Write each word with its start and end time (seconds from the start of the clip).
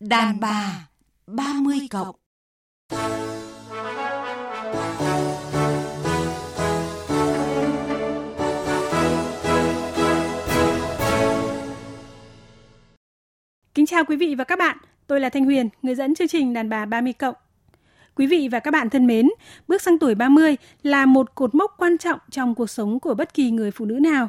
Đàn 0.00 0.40
bà 0.40 0.88
30 1.26 1.78
cộng 1.90 2.16
Kính 13.74 13.86
chào 13.86 14.04
quý 14.04 14.16
vị 14.16 14.34
và 14.34 14.44
các 14.44 14.58
bạn, 14.58 14.78
tôi 15.06 15.20
là 15.20 15.28
Thanh 15.28 15.44
Huyền, 15.44 15.68
người 15.82 15.94
dẫn 15.94 16.14
chương 16.14 16.28
trình 16.28 16.52
Đàn 16.52 16.68
bà 16.68 16.84
30 16.84 17.12
cộng. 17.12 17.34
Quý 18.14 18.26
vị 18.26 18.48
và 18.52 18.60
các 18.60 18.70
bạn 18.70 18.90
thân 18.90 19.06
mến, 19.06 19.28
bước 19.68 19.82
sang 19.82 19.98
tuổi 19.98 20.14
30 20.14 20.56
là 20.82 21.06
một 21.06 21.34
cột 21.34 21.54
mốc 21.54 21.74
quan 21.78 21.98
trọng 21.98 22.18
trong 22.30 22.54
cuộc 22.54 22.70
sống 22.70 23.00
của 23.00 23.14
bất 23.14 23.34
kỳ 23.34 23.50
người 23.50 23.70
phụ 23.70 23.84
nữ 23.84 23.94
nào. 23.94 24.28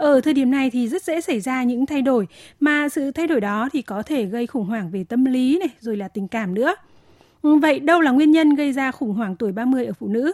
Ở 0.00 0.20
thời 0.20 0.34
điểm 0.34 0.50
này 0.50 0.70
thì 0.70 0.88
rất 0.88 1.02
dễ 1.02 1.20
xảy 1.20 1.40
ra 1.40 1.62
những 1.62 1.86
thay 1.86 2.02
đổi 2.02 2.26
mà 2.60 2.88
sự 2.88 3.10
thay 3.10 3.26
đổi 3.26 3.40
đó 3.40 3.68
thì 3.72 3.82
có 3.82 4.02
thể 4.02 4.24
gây 4.24 4.46
khủng 4.46 4.64
hoảng 4.64 4.90
về 4.90 5.04
tâm 5.04 5.24
lý 5.24 5.58
này 5.58 5.68
rồi 5.80 5.96
là 5.96 6.08
tình 6.08 6.28
cảm 6.28 6.54
nữa. 6.54 6.74
Vậy 7.42 7.80
đâu 7.80 8.00
là 8.00 8.10
nguyên 8.10 8.30
nhân 8.30 8.54
gây 8.54 8.72
ra 8.72 8.90
khủng 8.90 9.12
hoảng 9.12 9.36
tuổi 9.36 9.52
30 9.52 9.86
ở 9.86 9.92
phụ 9.92 10.08
nữ? 10.08 10.32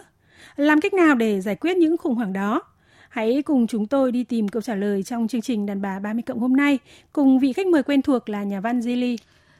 Làm 0.55 0.81
cách 0.81 0.93
nào 0.93 1.15
để 1.15 1.41
giải 1.41 1.55
quyết 1.55 1.77
những 1.77 1.97
khủng 1.97 2.15
hoảng 2.15 2.33
đó? 2.33 2.61
Hãy 3.09 3.41
cùng 3.41 3.67
chúng 3.67 3.87
tôi 3.87 4.11
đi 4.11 4.23
tìm 4.23 4.47
câu 4.47 4.61
trả 4.61 4.75
lời 4.75 5.03
trong 5.03 5.27
chương 5.27 5.41
trình 5.41 5.65
Đàn 5.65 5.81
bà 5.81 5.99
30 5.99 6.21
cộng 6.25 6.39
hôm 6.39 6.55
nay 6.55 6.79
cùng 7.13 7.39
vị 7.39 7.53
khách 7.53 7.67
mời 7.67 7.83
quen 7.83 8.01
thuộc 8.01 8.29
là 8.29 8.43
nhà 8.43 8.59
văn 8.59 8.79
Zili. 8.79 9.17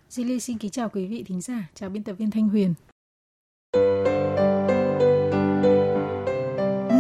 Zili 0.09 0.39
xin 0.39 0.57
kính 0.57 0.71
chào 0.71 0.89
quý 0.89 1.05
vị 1.05 1.23
thính 1.27 1.41
giả, 1.41 1.67
chào 1.73 1.89
biên 1.89 2.03
tập 2.03 2.13
viên 2.13 2.31
Thanh 2.31 2.49
Huyền. 2.49 2.73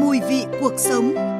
Mùi 0.01 0.19
vị 0.29 0.43
cuộc 0.59 0.73
sống 0.77 1.36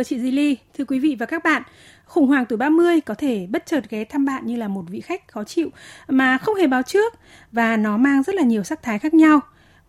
Thưa 0.00 0.04
chị 0.04 0.18
Zili, 0.18 0.54
thưa 0.78 0.84
quý 0.84 0.98
vị 0.98 1.16
và 1.18 1.26
các 1.26 1.44
bạn, 1.44 1.62
khủng 2.04 2.26
hoảng 2.26 2.44
tuổi 2.48 2.56
30 2.56 3.00
có 3.00 3.14
thể 3.14 3.46
bất 3.50 3.66
chợt 3.66 3.90
ghé 3.90 4.04
thăm 4.04 4.24
bạn 4.24 4.46
như 4.46 4.56
là 4.56 4.68
một 4.68 4.82
vị 4.88 5.00
khách 5.00 5.28
khó 5.28 5.44
chịu 5.44 5.70
mà 6.08 6.38
không 6.38 6.54
hề 6.54 6.66
báo 6.66 6.82
trước 6.82 7.14
và 7.52 7.76
nó 7.76 7.96
mang 7.96 8.22
rất 8.22 8.34
là 8.34 8.42
nhiều 8.42 8.62
sắc 8.62 8.82
thái 8.82 8.98
khác 8.98 9.14
nhau. 9.14 9.40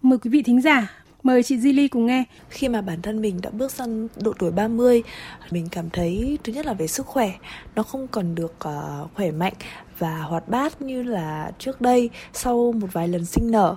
Mời 0.02 0.20
quý 0.20 0.30
vị 0.30 0.44
thính 0.44 0.62
giả 0.62 1.01
Mời 1.24 1.44
chị 1.44 1.58
Zili 1.58 1.88
cùng 1.92 2.06
nghe. 2.06 2.24
Khi 2.50 2.70
mà 2.70 2.82
bản 2.82 3.02
thân 3.02 3.22
mình 3.22 3.42
đã 3.42 3.50
bước 3.50 3.72
sang 3.72 4.08
độ 4.16 4.34
tuổi 4.40 4.52
30, 4.52 5.04
mình 5.52 5.68
cảm 5.72 5.90
thấy 5.90 6.38
thứ 6.44 6.54
nhất 6.54 6.66
là 6.66 6.74
về 6.74 6.88
sức 6.88 7.06
khỏe, 7.06 7.32
nó 7.76 7.84
không 7.84 8.08
còn 8.08 8.36
được 8.36 8.56
uh, 8.68 9.14
khỏe 9.14 9.32
mạnh 9.32 9.54
và 10.00 10.18
hoạt 10.18 10.50
bát 10.50 10.82
như 10.82 11.04
là 11.04 11.52
trước 11.60 11.82
đây 11.82 12.10
sau 12.34 12.72
một 12.72 12.88
vài 12.94 13.08
lần 13.08 13.26
sinh 13.26 13.52
nở. 13.52 13.76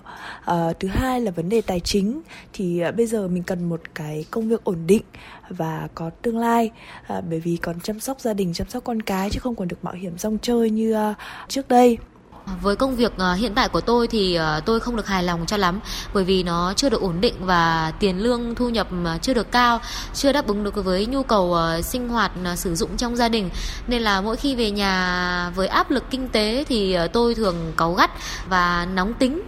Uh, 0.50 0.80
thứ 0.80 0.88
hai 0.88 1.20
là 1.20 1.30
vấn 1.30 1.48
đề 1.48 1.60
tài 1.60 1.80
chính 1.80 2.20
thì 2.52 2.82
uh, 2.88 2.94
bây 2.96 3.06
giờ 3.06 3.28
mình 3.28 3.42
cần 3.42 3.64
một 3.68 3.80
cái 3.94 4.24
công 4.30 4.48
việc 4.48 4.64
ổn 4.64 4.78
định 4.86 5.02
và 5.48 5.88
có 5.94 6.10
tương 6.10 6.38
lai 6.38 6.70
uh, 7.18 7.24
bởi 7.30 7.40
vì 7.40 7.56
còn 7.56 7.80
chăm 7.80 8.00
sóc 8.00 8.20
gia 8.20 8.34
đình, 8.34 8.52
chăm 8.52 8.68
sóc 8.68 8.84
con 8.84 9.02
cái 9.02 9.30
chứ 9.30 9.40
không 9.40 9.54
còn 9.54 9.68
được 9.68 9.84
mạo 9.84 9.94
hiểm 9.94 10.18
rong 10.18 10.38
chơi 10.42 10.70
như 10.70 11.10
uh, 11.10 11.16
trước 11.48 11.68
đây. 11.68 11.98
Với 12.46 12.76
công 12.76 12.96
việc 12.96 13.12
ờ, 13.16 13.34
hiện 13.34 13.54
tại 13.54 13.68
của 13.68 13.80
tôi 13.80 14.08
thì 14.08 14.34
ờ, 14.34 14.60
tôi 14.66 14.80
không 14.80 14.96
được 14.96 15.06
hài 15.06 15.22
lòng 15.22 15.46
cho 15.46 15.56
lắm 15.56 15.80
bởi 16.14 16.24
vì 16.24 16.42
nó 16.42 16.72
chưa 16.76 16.88
được 16.88 17.00
ổn 17.00 17.20
định 17.20 17.34
và 17.40 17.92
tiền 18.00 18.22
lương 18.22 18.54
thu 18.54 18.68
nhập 18.68 18.88
ờ, 19.04 19.18
chưa 19.22 19.34
được 19.34 19.52
cao, 19.52 19.80
chưa 20.14 20.32
đáp 20.32 20.46
ứng 20.46 20.64
được 20.64 20.84
với 20.84 21.06
nhu 21.06 21.22
cầu 21.22 21.56
sinh 21.82 22.08
hoạt 22.08 22.32
sử 22.56 22.74
dụng 22.74 22.96
trong 22.96 23.16
gia 23.16 23.28
đình. 23.28 23.50
Nên 23.86 24.02
là 24.02 24.20
mỗi 24.20 24.36
khi 24.36 24.54
về 24.54 24.70
nhà 24.70 25.50
với 25.54 25.66
áp 25.66 25.90
lực 25.90 26.04
kinh 26.10 26.28
tế 26.28 26.64
thì 26.68 26.96
tôi 27.12 27.34
thường 27.34 27.72
cáu 27.76 27.92
gắt 27.92 28.10
và 28.48 28.86
nóng 28.94 29.14
tính. 29.14 29.42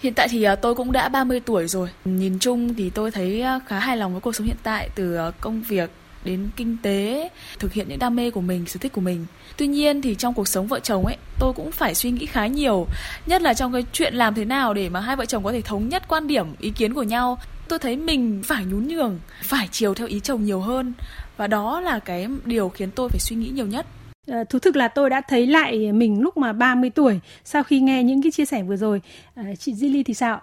Hiện 0.00 0.14
tại 0.14 0.28
thì 0.30 0.46
tôi 0.62 0.74
cũng 0.74 0.92
đã 0.92 1.08
30 1.08 1.40
tuổi 1.40 1.68
rồi. 1.68 1.88
Nhìn 2.04 2.38
chung 2.38 2.74
thì 2.74 2.90
tôi 2.90 3.10
thấy 3.10 3.44
khá 3.66 3.78
hài 3.78 3.96
lòng 3.96 4.12
với 4.12 4.20
cuộc 4.20 4.34
sống 4.34 4.46
hiện 4.46 4.56
tại 4.62 4.90
từ 4.94 5.18
công 5.40 5.62
việc 5.62 5.90
đến 6.24 6.50
kinh 6.56 6.76
tế, 6.82 7.28
thực 7.58 7.72
hiện 7.72 7.88
những 7.88 7.98
đam 7.98 8.16
mê 8.16 8.30
của 8.30 8.40
mình, 8.40 8.66
sở 8.66 8.78
thích 8.78 8.92
của 8.92 9.00
mình. 9.00 9.26
Tuy 9.56 9.66
nhiên 9.66 10.02
thì 10.02 10.14
trong 10.14 10.34
cuộc 10.34 10.48
sống 10.48 10.66
vợ 10.66 10.80
chồng 10.80 11.06
ấy, 11.06 11.16
tôi 11.38 11.52
cũng 11.52 11.72
phải 11.72 11.94
suy 11.94 12.10
nghĩ 12.10 12.26
khá 12.26 12.46
nhiều, 12.46 12.86
nhất 13.26 13.42
là 13.42 13.54
trong 13.54 13.72
cái 13.72 13.84
chuyện 13.92 14.14
làm 14.14 14.34
thế 14.34 14.44
nào 14.44 14.74
để 14.74 14.88
mà 14.88 15.00
hai 15.00 15.16
vợ 15.16 15.24
chồng 15.24 15.44
có 15.44 15.52
thể 15.52 15.60
thống 15.60 15.88
nhất 15.88 16.02
quan 16.08 16.26
điểm, 16.26 16.46
ý 16.60 16.70
kiến 16.70 16.94
của 16.94 17.02
nhau. 17.02 17.38
Tôi 17.68 17.78
thấy 17.78 17.96
mình 17.96 18.42
phải 18.44 18.64
nhún 18.64 18.88
nhường, 18.88 19.18
phải 19.42 19.68
chiều 19.72 19.94
theo 19.94 20.06
ý 20.06 20.20
chồng 20.20 20.44
nhiều 20.44 20.60
hơn 20.60 20.92
và 21.36 21.46
đó 21.46 21.80
là 21.80 21.98
cái 21.98 22.26
điều 22.44 22.68
khiến 22.68 22.90
tôi 22.90 23.08
phải 23.08 23.20
suy 23.20 23.36
nghĩ 23.36 23.48
nhiều 23.48 23.66
nhất. 23.66 23.86
À, 24.26 24.44
thú 24.44 24.58
thực 24.58 24.76
là 24.76 24.88
tôi 24.88 25.10
đã 25.10 25.20
thấy 25.28 25.46
lại 25.46 25.92
mình 25.92 26.20
lúc 26.20 26.36
mà 26.36 26.52
30 26.52 26.90
tuổi 26.90 27.20
sau 27.44 27.62
khi 27.62 27.80
nghe 27.80 28.02
những 28.02 28.22
cái 28.22 28.32
chia 28.32 28.44
sẻ 28.44 28.62
vừa 28.62 28.76
rồi. 28.76 29.00
À, 29.34 29.44
chị 29.58 29.72
Zili 29.72 30.02
thì 30.06 30.14
sao? 30.14 30.40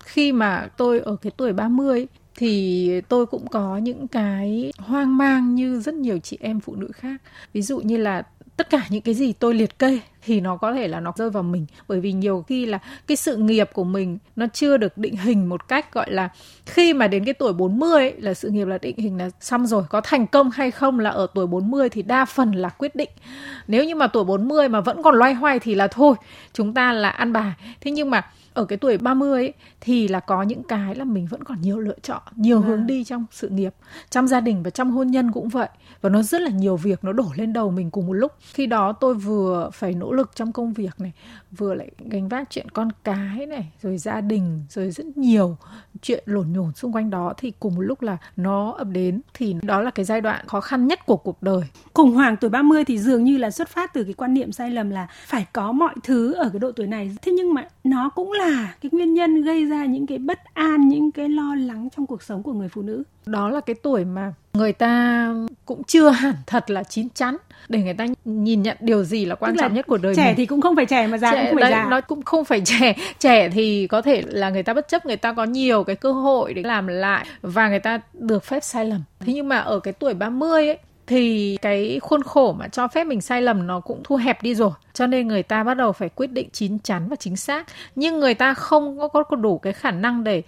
Khi 0.00 0.32
mà 0.32 0.68
tôi 0.76 1.00
ở 1.00 1.16
cái 1.16 1.32
tuổi 1.36 1.52
30 1.52 2.06
thì 2.40 2.90
tôi 3.08 3.26
cũng 3.26 3.46
có 3.46 3.76
những 3.76 4.08
cái 4.08 4.72
hoang 4.78 5.16
mang 5.16 5.54
như 5.54 5.80
rất 5.80 5.94
nhiều 5.94 6.18
chị 6.18 6.38
em 6.40 6.60
phụ 6.60 6.76
nữ 6.76 6.90
khác. 6.92 7.22
Ví 7.52 7.62
dụ 7.62 7.80
như 7.80 7.96
là 7.96 8.22
tất 8.56 8.70
cả 8.70 8.86
những 8.90 9.02
cái 9.02 9.14
gì 9.14 9.32
tôi 9.32 9.54
liệt 9.54 9.78
kê 9.78 10.00
thì 10.22 10.40
nó 10.40 10.56
có 10.56 10.72
thể 10.72 10.88
là 10.88 11.00
nó 11.00 11.12
rơi 11.16 11.30
vào 11.30 11.42
mình 11.42 11.66
bởi 11.88 12.00
vì 12.00 12.12
nhiều 12.12 12.44
khi 12.48 12.66
là 12.66 12.78
cái 13.06 13.16
sự 13.16 13.36
nghiệp 13.36 13.70
của 13.72 13.84
mình 13.84 14.18
nó 14.36 14.46
chưa 14.52 14.76
được 14.76 14.98
định 14.98 15.16
hình 15.16 15.48
một 15.48 15.68
cách 15.68 15.92
gọi 15.92 16.10
là 16.10 16.28
khi 16.66 16.94
mà 16.94 17.08
đến 17.08 17.24
cái 17.24 17.34
tuổi 17.34 17.52
40 17.52 17.92
ấy, 17.92 18.14
là 18.18 18.34
sự 18.34 18.50
nghiệp 18.50 18.64
là 18.64 18.78
định 18.78 18.96
hình 18.98 19.18
là 19.18 19.30
xong 19.40 19.66
rồi 19.66 19.82
có 19.88 20.00
thành 20.00 20.26
công 20.26 20.50
hay 20.50 20.70
không 20.70 20.98
là 20.98 21.10
ở 21.10 21.26
tuổi 21.34 21.46
40 21.46 21.88
thì 21.88 22.02
đa 22.02 22.24
phần 22.24 22.52
là 22.52 22.68
quyết 22.68 22.96
định 22.96 23.10
nếu 23.66 23.84
như 23.84 23.94
mà 23.94 24.06
tuổi 24.06 24.24
40 24.24 24.68
mà 24.68 24.80
vẫn 24.80 25.02
còn 25.02 25.14
loay 25.14 25.34
hoay 25.34 25.58
thì 25.58 25.74
là 25.74 25.88
thôi 25.88 26.14
chúng 26.52 26.74
ta 26.74 26.92
là 26.92 27.10
ăn 27.10 27.32
bài 27.32 27.52
thế 27.80 27.90
nhưng 27.90 28.10
mà 28.10 28.30
ở 28.54 28.64
cái 28.64 28.78
tuổi 28.78 28.98
30 28.98 29.32
ấy, 29.32 29.52
thì 29.80 30.08
là 30.08 30.20
có 30.20 30.42
những 30.42 30.62
cái 30.62 30.94
là 30.94 31.04
mình 31.04 31.26
vẫn 31.26 31.44
còn 31.44 31.60
nhiều 31.60 31.78
lựa 31.78 31.98
chọn, 32.02 32.22
nhiều 32.36 32.62
à. 32.62 32.66
hướng 32.66 32.86
đi 32.86 33.04
trong 33.04 33.26
sự 33.30 33.48
nghiệp, 33.48 33.74
trong 34.10 34.28
gia 34.28 34.40
đình 34.40 34.62
và 34.62 34.70
trong 34.70 34.90
hôn 34.90 35.10
nhân 35.10 35.32
cũng 35.32 35.48
vậy. 35.48 35.68
Và 36.00 36.10
nó 36.10 36.22
rất 36.22 36.40
là 36.40 36.50
nhiều 36.50 36.76
việc 36.76 37.04
nó 37.04 37.12
đổ 37.12 37.26
lên 37.34 37.52
đầu 37.52 37.70
mình 37.70 37.90
cùng 37.90 38.06
một 38.06 38.12
lúc. 38.12 38.32
Khi 38.52 38.66
đó 38.66 38.92
tôi 38.92 39.14
vừa 39.14 39.70
phải 39.72 39.94
nỗ 39.94 40.09
lực 40.12 40.30
trong 40.36 40.52
công 40.52 40.72
việc 40.72 41.00
này, 41.00 41.12
vừa 41.58 41.74
lại 41.74 41.90
gánh 41.98 42.28
vác 42.28 42.50
chuyện 42.50 42.70
con 42.70 42.88
cái 43.04 43.46
này, 43.46 43.72
rồi 43.82 43.98
gia 43.98 44.20
đình, 44.20 44.64
rồi 44.68 44.90
rất 44.90 45.16
nhiều 45.16 45.56
chuyện 46.02 46.22
lổn 46.26 46.52
nhổn 46.52 46.72
xung 46.74 46.92
quanh 46.92 47.10
đó 47.10 47.34
thì 47.36 47.52
cùng 47.60 47.74
một 47.74 47.80
lúc 47.80 48.02
là 48.02 48.16
nó 48.36 48.70
ập 48.72 48.86
đến 48.92 49.20
thì 49.34 49.56
đó 49.62 49.82
là 49.82 49.90
cái 49.90 50.04
giai 50.04 50.20
đoạn 50.20 50.46
khó 50.46 50.60
khăn 50.60 50.86
nhất 50.86 51.06
của 51.06 51.16
cuộc 51.16 51.42
đời. 51.42 51.62
Khủng 51.94 52.12
hoảng 52.12 52.36
tuổi 52.36 52.50
30 52.50 52.84
thì 52.84 52.98
dường 52.98 53.24
như 53.24 53.38
là 53.38 53.50
xuất 53.50 53.68
phát 53.68 53.94
từ 53.94 54.04
cái 54.04 54.12
quan 54.12 54.34
niệm 54.34 54.52
sai 54.52 54.70
lầm 54.70 54.90
là 54.90 55.06
phải 55.26 55.46
có 55.52 55.72
mọi 55.72 55.94
thứ 56.02 56.32
ở 56.32 56.48
cái 56.52 56.58
độ 56.58 56.72
tuổi 56.72 56.86
này. 56.86 57.16
Thế 57.22 57.32
nhưng 57.32 57.54
mà 57.54 57.68
nó 57.84 58.08
cũng 58.08 58.32
là 58.32 58.74
cái 58.80 58.90
nguyên 58.92 59.14
nhân 59.14 59.42
gây 59.42 59.64
ra 59.64 59.84
những 59.84 60.06
cái 60.06 60.18
bất 60.18 60.38
an 60.54 60.88
những 60.88 61.12
cái 61.12 61.28
lo 61.28 61.54
lắng 61.54 61.88
trong 61.96 62.06
cuộc 62.06 62.22
sống 62.22 62.42
của 62.42 62.52
người 62.52 62.68
phụ 62.68 62.82
nữ 62.82 63.02
đó 63.26 63.50
là 63.50 63.60
cái 63.60 63.74
tuổi 63.82 64.04
mà 64.04 64.32
người 64.52 64.72
ta 64.72 65.34
cũng 65.64 65.84
chưa 65.84 66.10
hẳn 66.10 66.34
thật 66.46 66.70
là 66.70 66.82
chín 66.82 67.08
chắn 67.14 67.36
để 67.68 67.82
người 67.82 67.94
ta 67.94 68.06
nhìn 68.24 68.62
nhận 68.62 68.76
điều 68.80 69.04
gì 69.04 69.24
là 69.24 69.34
quan 69.34 69.52
Tức 69.52 69.60
trọng 69.60 69.72
là 69.72 69.76
nhất 69.76 69.86
của 69.86 69.98
đời 69.98 70.14
trẻ 70.16 70.26
mình. 70.26 70.36
thì 70.36 70.46
cũng 70.46 70.60
không 70.60 70.76
phải 70.76 70.86
trẻ 70.86 71.06
mà 71.06 71.18
già 71.18 71.32
trẻ, 71.32 71.39
không 71.46 71.54
phải 71.60 71.70
đấy, 71.70 71.70
già. 71.70 71.86
nó 71.90 72.00
cũng 72.00 72.22
không 72.22 72.44
phải 72.44 72.60
trẻ. 72.64 72.94
Trẻ 73.18 73.48
thì 73.48 73.86
có 73.86 74.02
thể 74.02 74.22
là 74.26 74.50
người 74.50 74.62
ta 74.62 74.74
bất 74.74 74.88
chấp 74.88 75.06
người 75.06 75.16
ta 75.16 75.32
có 75.32 75.44
nhiều 75.44 75.84
cái 75.84 75.96
cơ 75.96 76.12
hội 76.12 76.54
để 76.54 76.62
làm 76.62 76.86
lại 76.86 77.26
và 77.42 77.68
người 77.68 77.78
ta 77.78 78.00
được 78.12 78.44
phép 78.44 78.60
sai 78.64 78.84
lầm. 78.84 79.02
Thế 79.20 79.32
nhưng 79.32 79.48
mà 79.48 79.58
ở 79.58 79.80
cái 79.80 79.92
tuổi 79.92 80.14
30 80.14 80.66
ấy 80.66 80.78
thì 81.10 81.58
cái 81.62 82.00
khuôn 82.02 82.22
khổ 82.22 82.52
mà 82.52 82.68
cho 82.68 82.88
phép 82.88 83.04
mình 83.04 83.20
sai 83.20 83.42
lầm 83.42 83.66
nó 83.66 83.80
cũng 83.80 84.00
thu 84.04 84.16
hẹp 84.16 84.42
đi 84.42 84.54
rồi. 84.54 84.70
Cho 84.92 85.06
nên 85.06 85.28
người 85.28 85.42
ta 85.42 85.64
bắt 85.64 85.74
đầu 85.74 85.92
phải 85.92 86.08
quyết 86.08 86.32
định 86.32 86.48
chín 86.52 86.78
chắn 86.78 87.08
và 87.08 87.16
chính 87.16 87.36
xác. 87.36 87.66
Nhưng 87.94 88.20
người 88.20 88.34
ta 88.34 88.54
không 88.54 88.98
có, 89.12 89.22
có 89.22 89.36
đủ 89.36 89.58
cái 89.58 89.72
khả 89.72 89.90
năng 89.90 90.24
để 90.24 90.42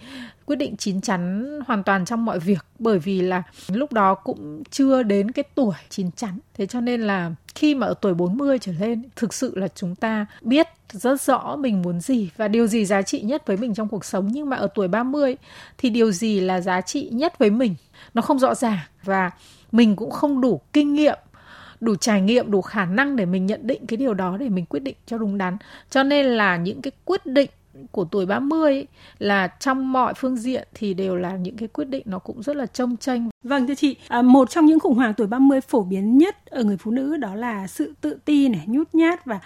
quyết 0.45 0.55
định 0.55 0.77
chín 0.77 1.01
chắn 1.01 1.49
hoàn 1.67 1.83
toàn 1.83 2.05
trong 2.05 2.25
mọi 2.25 2.39
việc. 2.39 2.65
Bởi 2.79 2.99
vì 2.99 3.21
là 3.21 3.43
lúc 3.67 3.93
đó 3.93 4.13
cũng 4.13 4.63
chưa 4.71 5.03
đến 5.03 5.31
cái 5.31 5.43
tuổi 5.55 5.73
chín 5.89 6.11
chắn. 6.11 6.39
Thế 6.53 6.65
cho 6.65 6.81
nên 6.81 7.01
là 7.01 7.31
khi 7.55 7.75
mà 7.75 7.87
ở 7.87 7.93
tuổi 8.01 8.13
40 8.13 8.59
trở 8.59 8.71
lên 8.79 9.03
thực 9.15 9.33
sự 9.33 9.53
là 9.55 9.67
chúng 9.75 9.95
ta 9.95 10.25
biết 10.41 10.67
rất 10.89 11.21
rõ 11.21 11.55
mình 11.55 11.81
muốn 11.81 11.99
gì 11.99 12.29
và 12.37 12.47
điều 12.47 12.67
gì 12.67 12.85
giá 12.85 13.01
trị 13.01 13.21
nhất 13.21 13.47
với 13.47 13.57
mình 13.57 13.73
trong 13.73 13.87
cuộc 13.87 14.05
sống. 14.05 14.29
Nhưng 14.31 14.49
mà 14.49 14.57
ở 14.57 14.67
tuổi 14.75 14.87
30 14.87 15.35
thì 15.77 15.89
điều 15.89 16.11
gì 16.11 16.39
là 16.39 16.61
giá 16.61 16.81
trị 16.81 17.09
nhất 17.11 17.39
với 17.39 17.49
mình? 17.49 17.75
Nó 18.13 18.21
không 18.21 18.39
rõ 18.39 18.55
ràng. 18.55 18.79
Và 19.03 19.31
mình 19.73 19.95
cũng 19.95 20.11
không 20.11 20.41
đủ 20.41 20.61
kinh 20.73 20.93
nghiệm 20.93 21.17
đủ 21.79 21.95
trải 21.95 22.21
nghiệm 22.21 22.51
đủ 22.51 22.61
khả 22.61 22.85
năng 22.85 23.15
để 23.15 23.25
mình 23.25 23.45
nhận 23.45 23.67
định 23.67 23.87
cái 23.87 23.97
điều 23.97 24.13
đó 24.13 24.37
để 24.37 24.49
mình 24.49 24.65
quyết 24.65 24.79
định 24.79 24.95
cho 25.05 25.17
đúng 25.17 25.37
đắn 25.37 25.57
cho 25.89 26.03
nên 26.03 26.25
là 26.25 26.57
những 26.57 26.81
cái 26.81 26.91
quyết 27.05 27.25
định 27.25 27.49
của 27.91 28.05
tuổi 28.05 28.25
30 28.25 28.73
ấy, 28.73 28.87
là 29.19 29.47
trong 29.59 29.91
mọi 29.91 30.13
phương 30.13 30.35
diện 30.35 30.67
thì 30.73 30.93
đều 30.93 31.15
là 31.15 31.35
những 31.35 31.57
cái 31.57 31.67
quyết 31.67 31.85
định 31.85 32.03
nó 32.05 32.19
cũng 32.19 32.43
rất 32.43 32.55
là 32.55 32.65
trông 32.65 32.97
tranh. 32.97 33.29
Vâng 33.43 33.67
thưa 33.67 33.75
chị, 33.75 33.95
à, 34.07 34.21
một 34.21 34.49
trong 34.49 34.65
những 34.65 34.79
khủng 34.79 34.95
hoảng 34.95 35.13
tuổi 35.13 35.27
30 35.27 35.61
phổ 35.61 35.83
biến 35.83 36.17
nhất 36.17 36.45
ở 36.45 36.63
người 36.63 36.77
phụ 36.77 36.91
nữ 36.91 37.17
đó 37.17 37.35
là 37.35 37.67
sự 37.67 37.93
tự 38.01 38.17
ti 38.25 38.49
này, 38.49 38.63
nhút 38.67 38.89
nhát 38.93 39.25
và 39.25 39.39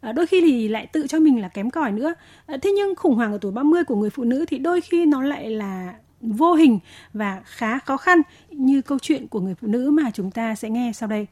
à, 0.00 0.12
đôi 0.12 0.26
khi 0.26 0.40
thì 0.40 0.68
lại 0.68 0.86
tự 0.86 1.06
cho 1.06 1.18
mình 1.18 1.40
là 1.40 1.48
kém 1.48 1.70
cỏi 1.70 1.92
nữa. 1.92 2.14
À, 2.46 2.56
thế 2.62 2.70
nhưng 2.72 2.94
khủng 2.94 3.14
hoảng 3.14 3.32
ở 3.32 3.38
tuổi 3.40 3.52
30 3.52 3.84
của 3.84 3.96
người 3.96 4.10
phụ 4.10 4.24
nữ 4.24 4.44
thì 4.48 4.58
đôi 4.58 4.80
khi 4.80 5.06
nó 5.06 5.22
lại 5.22 5.50
là 5.50 5.94
vô 6.22 6.54
hình 6.54 6.78
và 7.12 7.42
khá 7.44 7.78
khó 7.78 7.96
khăn 7.96 8.22
như 8.50 8.82
câu 8.82 8.98
chuyện 9.02 9.28
của 9.28 9.40
người 9.40 9.54
phụ 9.54 9.68
nữ 9.68 9.90
mà 9.90 10.10
chúng 10.14 10.30
ta 10.30 10.54
sẽ 10.54 10.70
nghe 10.70 10.92
sau 10.94 11.08
đây. 11.08 11.26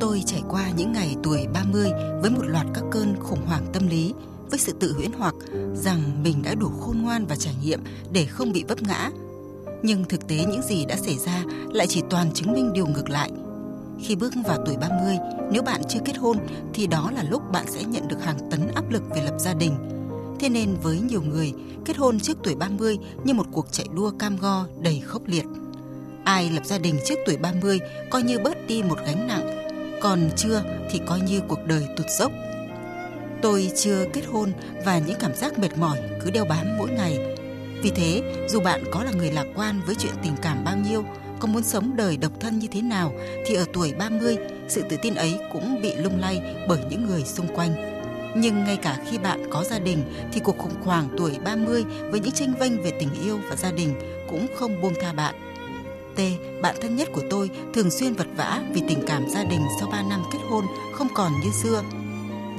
Tôi 0.00 0.22
trải 0.26 0.42
qua 0.48 0.70
những 0.76 0.92
ngày 0.92 1.16
tuổi 1.22 1.46
30 1.54 1.90
với 2.20 2.30
một 2.30 2.42
loạt 2.46 2.66
các 2.74 2.84
cơn 2.90 3.16
khủng 3.20 3.46
hoảng 3.46 3.66
tâm 3.72 3.88
lý, 3.88 4.14
với 4.50 4.58
sự 4.58 4.72
tự 4.80 4.92
huyễn 4.92 5.10
hoặc 5.18 5.34
rằng 5.74 6.22
mình 6.22 6.42
đã 6.44 6.54
đủ 6.54 6.68
khôn 6.80 7.02
ngoan 7.02 7.26
và 7.26 7.36
trải 7.36 7.54
nghiệm 7.62 7.80
để 8.12 8.24
không 8.24 8.52
bị 8.52 8.64
vấp 8.68 8.82
ngã. 8.82 9.10
Nhưng 9.82 10.04
thực 10.04 10.28
tế 10.28 10.36
những 10.36 10.62
gì 10.62 10.84
đã 10.88 10.96
xảy 10.96 11.18
ra 11.18 11.44
lại 11.72 11.86
chỉ 11.86 12.02
toàn 12.10 12.32
chứng 12.34 12.52
minh 12.52 12.72
điều 12.72 12.86
ngược 12.86 13.10
lại. 13.10 13.30
Khi 14.00 14.16
bước 14.16 14.32
vào 14.46 14.58
tuổi 14.66 14.76
30, 14.76 15.16
nếu 15.52 15.62
bạn 15.62 15.80
chưa 15.88 16.00
kết 16.04 16.16
hôn 16.16 16.36
thì 16.74 16.86
đó 16.86 17.10
là 17.14 17.22
lúc 17.22 17.42
bạn 17.52 17.64
sẽ 17.68 17.84
nhận 17.84 18.08
được 18.08 18.22
hàng 18.24 18.38
tấn 18.50 18.68
áp 18.74 18.90
lực 18.90 19.02
về 19.14 19.22
lập 19.22 19.34
gia 19.38 19.54
đình. 19.54 19.74
Thế 20.40 20.48
nên 20.48 20.74
với 20.82 21.00
nhiều 21.00 21.22
người, 21.22 21.52
kết 21.84 21.96
hôn 21.96 22.20
trước 22.20 22.38
tuổi 22.42 22.54
30 22.54 22.98
như 23.24 23.34
một 23.34 23.46
cuộc 23.52 23.72
chạy 23.72 23.86
đua 23.94 24.10
cam 24.18 24.36
go 24.36 24.66
đầy 24.80 25.00
khốc 25.00 25.22
liệt. 25.26 25.44
Ai 26.24 26.50
lập 26.50 26.64
gia 26.64 26.78
đình 26.78 26.98
trước 27.06 27.14
tuổi 27.26 27.36
30 27.36 27.80
coi 28.10 28.22
như 28.22 28.38
bớt 28.38 28.66
đi 28.66 28.82
một 28.82 28.98
gánh 29.06 29.26
nặng, 29.26 29.68
còn 30.02 30.30
chưa 30.36 30.62
thì 30.90 31.00
coi 31.06 31.20
như 31.20 31.40
cuộc 31.48 31.66
đời 31.66 31.88
tụt 31.96 32.06
dốc. 32.18 32.32
Tôi 33.42 33.70
chưa 33.76 34.04
kết 34.12 34.22
hôn 34.32 34.52
và 34.84 34.98
những 34.98 35.16
cảm 35.20 35.34
giác 35.34 35.58
mệt 35.58 35.78
mỏi 35.78 35.98
cứ 36.24 36.30
đeo 36.30 36.44
bám 36.44 36.66
mỗi 36.78 36.90
ngày. 36.90 37.36
Vì 37.82 37.90
thế, 37.90 38.22
dù 38.48 38.60
bạn 38.60 38.84
có 38.92 39.04
là 39.04 39.10
người 39.10 39.32
lạc 39.32 39.46
quan 39.54 39.80
với 39.86 39.94
chuyện 39.94 40.12
tình 40.22 40.34
cảm 40.42 40.64
bao 40.64 40.76
nhiêu, 40.76 41.04
có 41.40 41.48
muốn 41.48 41.62
sống 41.62 41.96
đời 41.96 42.16
độc 42.16 42.32
thân 42.40 42.58
như 42.58 42.68
thế 42.72 42.82
nào 42.82 43.12
thì 43.46 43.54
ở 43.54 43.64
tuổi 43.72 43.92
30, 43.98 44.36
sự 44.68 44.82
tự 44.88 44.96
tin 45.02 45.14
ấy 45.14 45.38
cũng 45.52 45.82
bị 45.82 45.94
lung 45.94 46.20
lay 46.20 46.42
bởi 46.68 46.78
những 46.90 47.06
người 47.06 47.24
xung 47.24 47.46
quanh. 47.54 47.74
Nhưng 48.36 48.64
ngay 48.64 48.76
cả 48.76 48.98
khi 49.10 49.18
bạn 49.18 49.50
có 49.50 49.64
gia 49.64 49.78
đình 49.78 50.04
thì 50.32 50.40
cuộc 50.40 50.58
khủng 50.58 50.82
hoảng 50.82 51.08
tuổi 51.18 51.38
30 51.44 51.84
với 52.10 52.20
những 52.20 52.32
tranh 52.32 52.54
vênh 52.60 52.82
về 52.82 52.90
tình 52.90 53.08
yêu 53.24 53.38
và 53.50 53.56
gia 53.56 53.70
đình 53.70 53.94
cũng 54.30 54.46
không 54.56 54.80
buông 54.82 54.94
tha 55.00 55.12
bạn. 55.12 55.34
T, 56.16 56.20
bạn 56.62 56.76
thân 56.80 56.96
nhất 56.96 57.08
của 57.12 57.22
tôi, 57.30 57.50
thường 57.74 57.90
xuyên 57.90 58.14
vật 58.14 58.26
vã 58.36 58.62
vì 58.72 58.82
tình 58.88 59.02
cảm 59.06 59.28
gia 59.28 59.44
đình 59.44 59.60
sau 59.80 59.88
3 59.90 60.02
năm 60.02 60.22
kết 60.32 60.38
hôn 60.50 60.64
không 60.92 61.08
còn 61.14 61.32
như 61.44 61.50
xưa. 61.62 61.82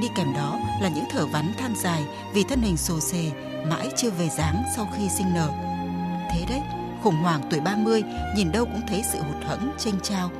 Đi 0.01 0.07
kèm 0.17 0.33
đó 0.35 0.59
là 0.81 0.89
những 0.89 1.05
thở 1.11 1.25
vắn 1.25 1.53
than 1.57 1.73
dài 1.75 2.03
vì 2.33 2.43
thân 2.43 2.61
hình 2.61 2.77
xồ 2.77 2.99
xề, 2.99 3.31
mãi 3.69 3.89
chưa 3.97 4.09
về 4.09 4.29
dáng 4.37 4.63
sau 4.75 4.89
khi 4.97 5.09
sinh 5.17 5.33
nở. 5.33 5.49
Thế 6.31 6.45
đấy, 6.49 6.61
khủng 7.03 7.15
hoảng 7.15 7.41
tuổi 7.49 7.59
30 7.59 8.03
nhìn 8.35 8.51
đâu 8.51 8.65
cũng 8.65 8.81
thấy 8.87 9.01
sự 9.13 9.19
hụt 9.19 9.43
hẫng, 9.43 9.71
tranh 9.77 9.99
trao. 10.03 10.31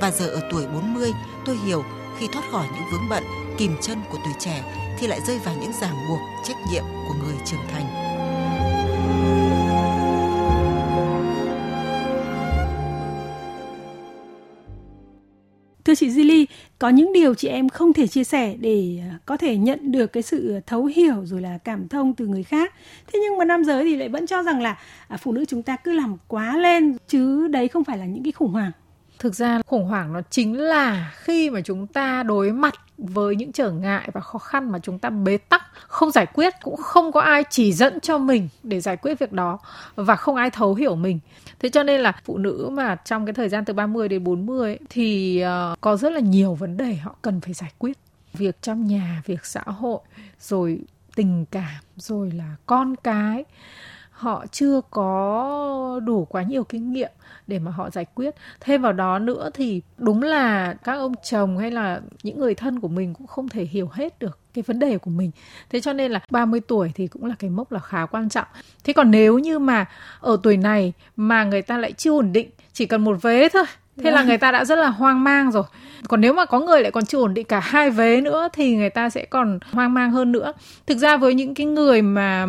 Và 0.00 0.10
giờ 0.10 0.26
ở 0.26 0.40
tuổi 0.50 0.66
40, 0.66 1.12
tôi 1.46 1.56
hiểu 1.66 1.84
khi 2.18 2.26
thoát 2.32 2.42
khỏi 2.50 2.66
những 2.74 2.84
vướng 2.92 3.08
bận, 3.10 3.22
kìm 3.58 3.76
chân 3.82 3.98
của 4.10 4.18
tuổi 4.24 4.34
trẻ 4.38 4.62
thì 4.98 5.06
lại 5.06 5.20
rơi 5.26 5.38
vào 5.38 5.54
những 5.60 5.72
ràng 5.80 5.94
buộc, 6.08 6.20
trách 6.44 6.56
nhiệm 6.72 6.84
của 7.08 7.14
người 7.24 7.36
trưởng 7.46 7.66
thành. 7.72 8.14
Thưa 15.84 15.94
chị 15.94 16.08
Zili, 16.08 16.43
có 16.84 16.90
những 16.90 17.12
điều 17.12 17.34
chị 17.34 17.48
em 17.48 17.68
không 17.68 17.92
thể 17.92 18.06
chia 18.06 18.24
sẻ 18.24 18.56
để 18.60 18.98
à, 19.10 19.18
có 19.26 19.36
thể 19.36 19.56
nhận 19.56 19.92
được 19.92 20.06
cái 20.06 20.22
sự 20.22 20.60
thấu 20.66 20.84
hiểu 20.84 21.26
rồi 21.26 21.40
là 21.40 21.58
cảm 21.58 21.88
thông 21.88 22.14
từ 22.14 22.26
người 22.26 22.42
khác. 22.42 22.74
Thế 23.12 23.18
nhưng 23.22 23.38
mà 23.38 23.44
nam 23.44 23.64
giới 23.64 23.84
thì 23.84 23.96
lại 23.96 24.08
vẫn 24.08 24.26
cho 24.26 24.42
rằng 24.42 24.62
là 24.62 24.78
à, 25.08 25.16
phụ 25.16 25.32
nữ 25.32 25.44
chúng 25.44 25.62
ta 25.62 25.76
cứ 25.76 25.92
làm 25.92 26.16
quá 26.28 26.56
lên 26.56 26.96
chứ 27.08 27.48
đấy 27.48 27.68
không 27.68 27.84
phải 27.84 27.98
là 27.98 28.04
những 28.04 28.24
cái 28.24 28.32
khủng 28.32 28.52
hoảng. 28.52 28.72
Thực 29.24 29.34
ra 29.34 29.60
khủng 29.66 29.84
hoảng 29.84 30.12
nó 30.12 30.20
chính 30.30 30.60
là 30.60 31.12
khi 31.16 31.50
mà 31.50 31.60
chúng 31.60 31.86
ta 31.86 32.22
đối 32.22 32.52
mặt 32.52 32.74
với 32.98 33.36
những 33.36 33.52
trở 33.52 33.70
ngại 33.70 34.08
và 34.12 34.20
khó 34.20 34.38
khăn 34.38 34.72
mà 34.72 34.78
chúng 34.78 34.98
ta 34.98 35.10
bế 35.10 35.36
tắc 35.36 35.62
không 35.88 36.10
giải 36.10 36.26
quyết 36.26 36.54
cũng 36.62 36.76
không 36.76 37.12
có 37.12 37.20
ai 37.20 37.44
chỉ 37.50 37.72
dẫn 37.72 38.00
cho 38.00 38.18
mình 38.18 38.48
để 38.62 38.80
giải 38.80 38.96
quyết 38.96 39.18
việc 39.18 39.32
đó 39.32 39.58
và 39.94 40.16
không 40.16 40.36
ai 40.36 40.50
thấu 40.50 40.74
hiểu 40.74 40.94
mình. 40.94 41.20
Thế 41.58 41.68
cho 41.68 41.82
nên 41.82 42.00
là 42.00 42.12
phụ 42.24 42.38
nữ 42.38 42.70
mà 42.72 42.96
trong 43.04 43.26
cái 43.26 43.32
thời 43.32 43.48
gian 43.48 43.64
từ 43.64 43.72
30 43.72 44.08
đến 44.08 44.24
40 44.24 44.70
ấy, 44.70 44.78
thì 44.90 45.40
ờ, 45.40 45.74
có 45.80 45.96
rất 45.96 46.12
là 46.12 46.20
nhiều 46.20 46.54
vấn 46.54 46.76
đề 46.76 46.94
họ 46.94 47.16
cần 47.22 47.40
phải 47.40 47.54
giải 47.54 47.72
quyết. 47.78 47.98
Việc 48.32 48.62
trong 48.62 48.86
nhà 48.86 49.22
việc 49.26 49.46
xã 49.46 49.62
hội 49.66 50.00
rồi 50.40 50.78
tình 51.16 51.44
cảm 51.50 51.80
rồi 51.96 52.30
là 52.30 52.56
con 52.66 52.96
cái 52.96 53.44
họ 54.14 54.46
chưa 54.52 54.80
có 54.90 56.00
đủ 56.04 56.24
quá 56.24 56.42
nhiều 56.42 56.64
kinh 56.64 56.92
nghiệm 56.92 57.10
để 57.46 57.58
mà 57.58 57.70
họ 57.70 57.90
giải 57.90 58.06
quyết. 58.14 58.34
Thêm 58.60 58.82
vào 58.82 58.92
đó 58.92 59.18
nữa 59.18 59.50
thì 59.54 59.82
đúng 59.96 60.22
là 60.22 60.74
các 60.84 60.92
ông 60.92 61.14
chồng 61.30 61.58
hay 61.58 61.70
là 61.70 62.00
những 62.22 62.40
người 62.40 62.54
thân 62.54 62.80
của 62.80 62.88
mình 62.88 63.14
cũng 63.14 63.26
không 63.26 63.48
thể 63.48 63.64
hiểu 63.64 63.88
hết 63.92 64.18
được 64.18 64.38
cái 64.54 64.64
vấn 64.66 64.78
đề 64.78 64.98
của 64.98 65.10
mình. 65.10 65.30
Thế 65.70 65.80
cho 65.80 65.92
nên 65.92 66.12
là 66.12 66.20
30 66.30 66.60
tuổi 66.60 66.92
thì 66.94 67.06
cũng 67.06 67.24
là 67.24 67.34
cái 67.38 67.50
mốc 67.50 67.72
là 67.72 67.78
khá 67.78 68.06
quan 68.06 68.28
trọng. 68.28 68.46
Thế 68.84 68.92
còn 68.92 69.10
nếu 69.10 69.38
như 69.38 69.58
mà 69.58 69.84
ở 70.20 70.36
tuổi 70.42 70.56
này 70.56 70.92
mà 71.16 71.44
người 71.44 71.62
ta 71.62 71.78
lại 71.78 71.92
chưa 71.92 72.10
ổn 72.10 72.32
định 72.32 72.50
chỉ 72.72 72.86
cần 72.86 73.04
một 73.04 73.22
vế 73.22 73.48
thôi 73.48 73.64
thế 74.02 74.10
là 74.10 74.16
vâng. 74.16 74.28
người 74.28 74.38
ta 74.38 74.52
đã 74.52 74.64
rất 74.64 74.78
là 74.78 74.88
hoang 74.88 75.24
mang 75.24 75.52
rồi. 75.52 75.64
Còn 76.08 76.20
nếu 76.20 76.32
mà 76.32 76.44
có 76.44 76.60
người 76.60 76.82
lại 76.82 76.90
còn 76.90 77.04
chưa 77.04 77.18
ổn 77.18 77.34
định 77.34 77.46
cả 77.46 77.60
hai 77.60 77.90
vế 77.90 78.20
nữa 78.20 78.48
thì 78.52 78.76
người 78.76 78.90
ta 78.90 79.10
sẽ 79.10 79.24
còn 79.24 79.58
hoang 79.72 79.94
mang 79.94 80.10
hơn 80.10 80.32
nữa. 80.32 80.52
Thực 80.86 80.98
ra 80.98 81.16
với 81.16 81.34
những 81.34 81.54
cái 81.54 81.66
người 81.66 82.02
mà 82.02 82.46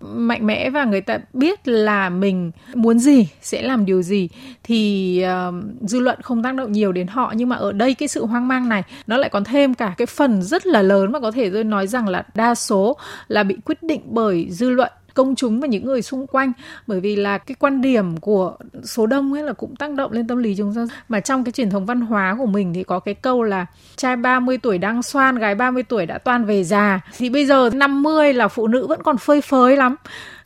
mạnh 0.00 0.46
mẽ 0.46 0.70
và 0.70 0.84
người 0.84 1.00
ta 1.00 1.18
biết 1.32 1.68
là 1.68 2.08
mình 2.08 2.50
muốn 2.74 2.98
gì 2.98 3.28
sẽ 3.40 3.62
làm 3.62 3.86
điều 3.86 4.02
gì 4.02 4.28
thì 4.62 5.22
uh, 5.48 5.54
dư 5.80 6.00
luận 6.00 6.18
không 6.22 6.42
tác 6.42 6.54
động 6.54 6.72
nhiều 6.72 6.92
đến 6.92 7.06
họ. 7.06 7.32
Nhưng 7.36 7.48
mà 7.48 7.56
ở 7.56 7.72
đây 7.72 7.94
cái 7.94 8.08
sự 8.08 8.26
hoang 8.26 8.48
mang 8.48 8.68
này 8.68 8.82
nó 9.06 9.16
lại 9.16 9.30
còn 9.30 9.44
thêm 9.44 9.74
cả 9.74 9.94
cái 9.98 10.06
phần 10.06 10.42
rất 10.42 10.66
là 10.66 10.82
lớn 10.82 11.12
mà 11.12 11.20
có 11.20 11.30
thể 11.30 11.50
tôi 11.50 11.64
nói 11.64 11.86
rằng 11.86 12.08
là 12.08 12.24
đa 12.34 12.54
số 12.54 12.96
là 13.28 13.42
bị 13.42 13.56
quyết 13.64 13.82
định 13.82 14.00
bởi 14.04 14.46
dư 14.50 14.70
luận 14.70 14.92
công 15.14 15.34
chúng 15.34 15.60
và 15.60 15.66
những 15.66 15.84
người 15.84 16.02
xung 16.02 16.26
quanh. 16.26 16.52
Bởi 16.86 17.00
vì 17.00 17.16
là 17.16 17.38
cái 17.38 17.54
quan 17.58 17.80
điểm 17.80 18.16
của 18.16 18.56
số 18.84 19.06
đông 19.06 19.32
ấy 19.32 19.42
là 19.42 19.52
cũng 19.52 19.76
tác 19.76 19.92
động 19.92 20.12
lên 20.12 20.26
tâm 20.26 20.38
lý 20.38 20.54
chúng 20.56 20.74
ta. 20.74 20.86
Mà 21.08 21.20
trong 21.20 21.44
cái 21.44 21.52
truyền 21.52 21.70
thống 21.70 21.86
văn 21.86 22.00
hóa 22.00 22.36
của 22.38 22.46
mình 22.46 22.74
thì 22.74 22.84
có 22.84 22.98
cái 22.98 23.14
câu 23.14 23.42
là 23.42 23.66
trai 23.96 24.16
30 24.16 24.58
tuổi 24.58 24.78
đang 24.78 25.02
xoan, 25.02 25.38
gái 25.38 25.54
30 25.54 25.82
tuổi 25.82 26.06
đã 26.06 26.18
toan 26.18 26.44
về 26.44 26.64
già. 26.64 27.00
Thì 27.18 27.30
bây 27.30 27.46
giờ 27.46 27.70
50 27.74 28.32
là 28.32 28.48
phụ 28.48 28.66
nữ 28.66 28.86
vẫn 28.86 29.02
còn 29.02 29.18
phơi 29.18 29.40
phới 29.40 29.76
lắm. 29.76 29.96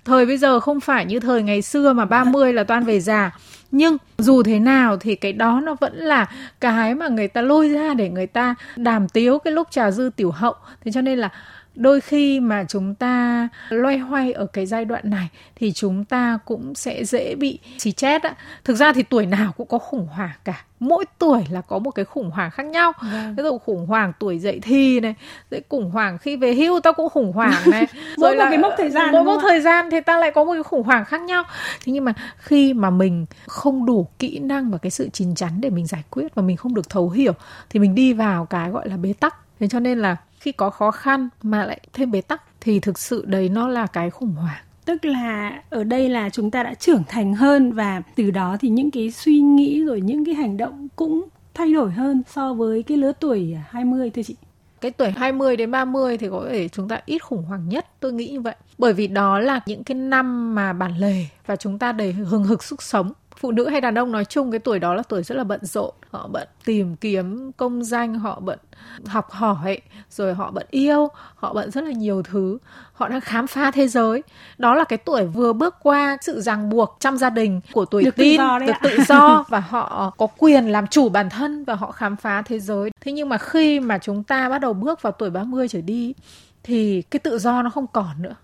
Thời 0.04 0.26
bây 0.26 0.38
giờ 0.38 0.60
không 0.60 0.80
phải 0.80 1.04
như 1.04 1.20
thời 1.20 1.42
ngày 1.42 1.62
xưa 1.62 1.92
mà 1.92 2.04
30 2.04 2.52
là 2.52 2.64
toan 2.64 2.84
về 2.84 3.00
già. 3.00 3.30
Nhưng 3.70 3.96
dù 4.18 4.42
thế 4.42 4.58
nào 4.58 4.96
thì 4.96 5.14
cái 5.14 5.32
đó 5.32 5.60
nó 5.64 5.76
vẫn 5.80 5.96
là 5.96 6.30
cái 6.60 6.94
mà 6.94 7.08
người 7.08 7.28
ta 7.28 7.42
lôi 7.42 7.68
ra 7.68 7.94
để 7.94 8.08
người 8.08 8.26
ta 8.26 8.54
đàm 8.76 9.08
tiếu 9.08 9.38
cái 9.38 9.52
lúc 9.52 9.68
trà 9.70 9.90
dư 9.90 10.10
tiểu 10.16 10.30
hậu. 10.30 10.54
Thế 10.84 10.92
cho 10.92 11.00
nên 11.00 11.18
là 11.18 11.28
đôi 11.74 12.00
khi 12.00 12.40
mà 12.40 12.64
chúng 12.68 12.94
ta 12.94 13.48
loay 13.68 13.98
hoay 13.98 14.32
ở 14.32 14.46
cái 14.46 14.66
giai 14.66 14.84
đoạn 14.84 15.10
này 15.10 15.28
thì 15.56 15.72
chúng 15.72 16.04
ta 16.04 16.38
cũng 16.44 16.74
sẽ 16.74 17.04
dễ 17.04 17.34
bị 17.34 17.58
xì 17.78 17.92
chết 17.92 18.22
á. 18.22 18.34
Thực 18.64 18.74
ra 18.74 18.92
thì 18.92 19.02
tuổi 19.02 19.26
nào 19.26 19.52
cũng 19.56 19.68
có 19.68 19.78
khủng 19.78 20.06
hoảng 20.06 20.36
cả. 20.44 20.64
Mỗi 20.80 21.04
tuổi 21.18 21.44
là 21.50 21.60
có 21.60 21.78
một 21.78 21.90
cái 21.90 22.04
khủng 22.04 22.30
hoảng 22.30 22.50
khác 22.50 22.66
nhau. 22.66 22.92
Vâng. 23.12 23.34
ví 23.36 23.42
dụ 23.42 23.58
khủng 23.58 23.86
hoảng 23.86 24.12
tuổi 24.18 24.38
dậy 24.38 24.60
thì 24.62 25.00
này 25.00 25.14
rồi 25.50 25.62
khủng 25.68 25.90
hoảng 25.90 26.18
khi 26.18 26.36
về 26.36 26.54
hưu 26.54 26.80
tao 26.80 26.92
cũng 26.92 27.08
khủng 27.08 27.32
hoảng 27.32 27.62
này. 27.70 27.86
Rồi 28.16 28.36
là 28.36 28.50
cái 28.50 28.58
mốc 28.58 28.72
thời 28.78 28.90
gian 28.90 29.12
mỗi 29.12 29.24
mốc 29.24 29.42
thời 29.42 29.60
gian 29.60 29.90
thì 29.90 30.00
ta 30.00 30.18
lại 30.18 30.30
có 30.30 30.44
một 30.44 30.52
cái 30.52 30.62
khủng 30.62 30.82
hoảng 30.82 31.04
khác 31.04 31.20
nhau. 31.20 31.44
Thế 31.84 31.92
nhưng 31.92 32.04
mà 32.04 32.12
khi 32.36 32.74
mà 32.74 32.90
mình 32.90 33.26
không 33.46 33.86
đủ 33.86 34.08
kỹ 34.18 34.38
năng 34.38 34.70
và 34.70 34.78
cái 34.78 34.90
sự 34.90 35.08
chín 35.12 35.34
chắn 35.34 35.60
để 35.60 35.70
mình 35.70 35.86
giải 35.86 36.02
quyết 36.10 36.34
và 36.34 36.42
mình 36.42 36.56
không 36.56 36.74
được 36.74 36.90
thấu 36.90 37.10
hiểu 37.10 37.32
thì 37.70 37.80
mình 37.80 37.94
đi 37.94 38.12
vào 38.12 38.46
cái 38.46 38.70
gọi 38.70 38.88
là 38.88 38.96
bế 38.96 39.12
tắc. 39.20 39.36
Thế 39.60 39.68
cho 39.68 39.80
nên 39.80 39.98
là 39.98 40.16
khi 40.42 40.52
có 40.52 40.70
khó 40.70 40.90
khăn 40.90 41.28
mà 41.42 41.64
lại 41.64 41.80
thêm 41.92 42.10
bế 42.10 42.20
tắc 42.20 42.42
thì 42.60 42.80
thực 42.80 42.98
sự 42.98 43.24
đấy 43.26 43.48
nó 43.48 43.68
là 43.68 43.86
cái 43.86 44.10
khủng 44.10 44.34
hoảng 44.34 44.62
tức 44.84 45.04
là 45.04 45.62
ở 45.70 45.84
đây 45.84 46.08
là 46.08 46.30
chúng 46.30 46.50
ta 46.50 46.62
đã 46.62 46.74
trưởng 46.74 47.02
thành 47.08 47.34
hơn 47.34 47.72
và 47.72 48.02
từ 48.14 48.30
đó 48.30 48.56
thì 48.60 48.68
những 48.68 48.90
cái 48.90 49.10
suy 49.10 49.40
nghĩ 49.40 49.84
rồi 49.84 50.00
những 50.00 50.24
cái 50.24 50.34
hành 50.34 50.56
động 50.56 50.88
cũng 50.96 51.28
thay 51.54 51.72
đổi 51.72 51.90
hơn 51.90 52.22
so 52.28 52.54
với 52.54 52.82
cái 52.82 52.98
lứa 52.98 53.12
tuổi 53.20 53.56
20 53.68 54.10
thưa 54.10 54.22
chị. 54.22 54.36
Cái 54.80 54.90
tuổi 54.90 55.10
20 55.10 55.56
đến 55.56 55.70
30 55.70 56.18
thì 56.18 56.28
có 56.30 56.46
thể 56.50 56.68
chúng 56.68 56.88
ta 56.88 57.00
ít 57.06 57.18
khủng 57.18 57.44
hoảng 57.44 57.68
nhất, 57.68 57.86
tôi 58.00 58.12
nghĩ 58.12 58.28
như 58.28 58.40
vậy. 58.40 58.54
Bởi 58.78 58.92
vì 58.92 59.06
đó 59.06 59.38
là 59.38 59.60
những 59.66 59.84
cái 59.84 59.94
năm 59.94 60.54
mà 60.54 60.72
bản 60.72 60.98
lề 60.98 61.26
và 61.46 61.56
chúng 61.56 61.78
ta 61.78 61.92
đầy 61.92 62.12
hừng 62.12 62.44
hực 62.44 62.62
sức 62.62 62.82
sống 62.82 63.12
phụ 63.42 63.52
nữ 63.52 63.68
hay 63.68 63.80
đàn 63.80 63.94
ông 63.94 64.12
nói 64.12 64.24
chung 64.24 64.50
cái 64.50 64.58
tuổi 64.58 64.78
đó 64.78 64.94
là 64.94 65.02
tuổi 65.02 65.22
rất 65.22 65.34
là 65.34 65.44
bận 65.44 65.60
rộn. 65.64 65.90
Họ 66.10 66.28
bận 66.28 66.48
tìm 66.64 66.96
kiếm 66.96 67.52
công 67.56 67.84
danh 67.84 68.14
họ 68.14 68.40
bận 68.40 68.58
học 69.06 69.30
hỏi 69.30 69.80
rồi 70.10 70.34
họ 70.34 70.50
bận 70.50 70.66
yêu 70.70 71.08
họ 71.34 71.52
bận 71.52 71.70
rất 71.70 71.84
là 71.84 71.90
nhiều 71.92 72.22
thứ. 72.22 72.58
Họ 72.92 73.08
đang 73.08 73.20
khám 73.20 73.46
phá 73.46 73.70
thế 73.70 73.88
giới. 73.88 74.22
Đó 74.58 74.74
là 74.74 74.84
cái 74.84 74.96
tuổi 74.96 75.26
vừa 75.26 75.52
bước 75.52 75.76
qua 75.82 76.16
sự 76.20 76.40
ràng 76.40 76.70
buộc 76.70 76.96
trong 77.00 77.18
gia 77.18 77.30
đình 77.30 77.60
của 77.72 77.84
tuổi 77.84 78.04
được 78.04 78.16
tin 78.16 78.40
tự 78.60 78.66
được 78.66 78.72
tự 78.82 79.04
do. 79.08 79.44
Và 79.48 79.60
họ 79.60 80.14
có 80.18 80.26
quyền 80.26 80.72
làm 80.72 80.86
chủ 80.86 81.08
bản 81.08 81.30
thân 81.30 81.64
và 81.64 81.74
họ 81.74 81.92
khám 81.92 82.16
phá 82.16 82.42
thế 82.42 82.58
giới. 82.58 82.90
Thế 83.00 83.12
nhưng 83.12 83.28
mà 83.28 83.38
khi 83.38 83.80
mà 83.80 83.98
chúng 83.98 84.22
ta 84.22 84.48
bắt 84.48 84.58
đầu 84.58 84.72
bước 84.72 85.02
vào 85.02 85.12
tuổi 85.12 85.30
30 85.30 85.68
trở 85.68 85.80
đi 85.80 86.14
thì 86.62 87.02
cái 87.02 87.20
tự 87.20 87.38
do 87.38 87.62
nó 87.62 87.70
không 87.70 87.86
còn 87.92 88.22
nữa. 88.22 88.34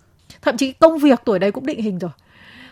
Thậm 0.43 0.57
chí 0.57 0.73
công 0.73 0.99
việc 0.99 1.21
tuổi 1.25 1.39
đấy 1.39 1.53
cũng 1.53 1.67
định 1.67 1.83
hình 1.83 1.99
rồi 1.99 2.11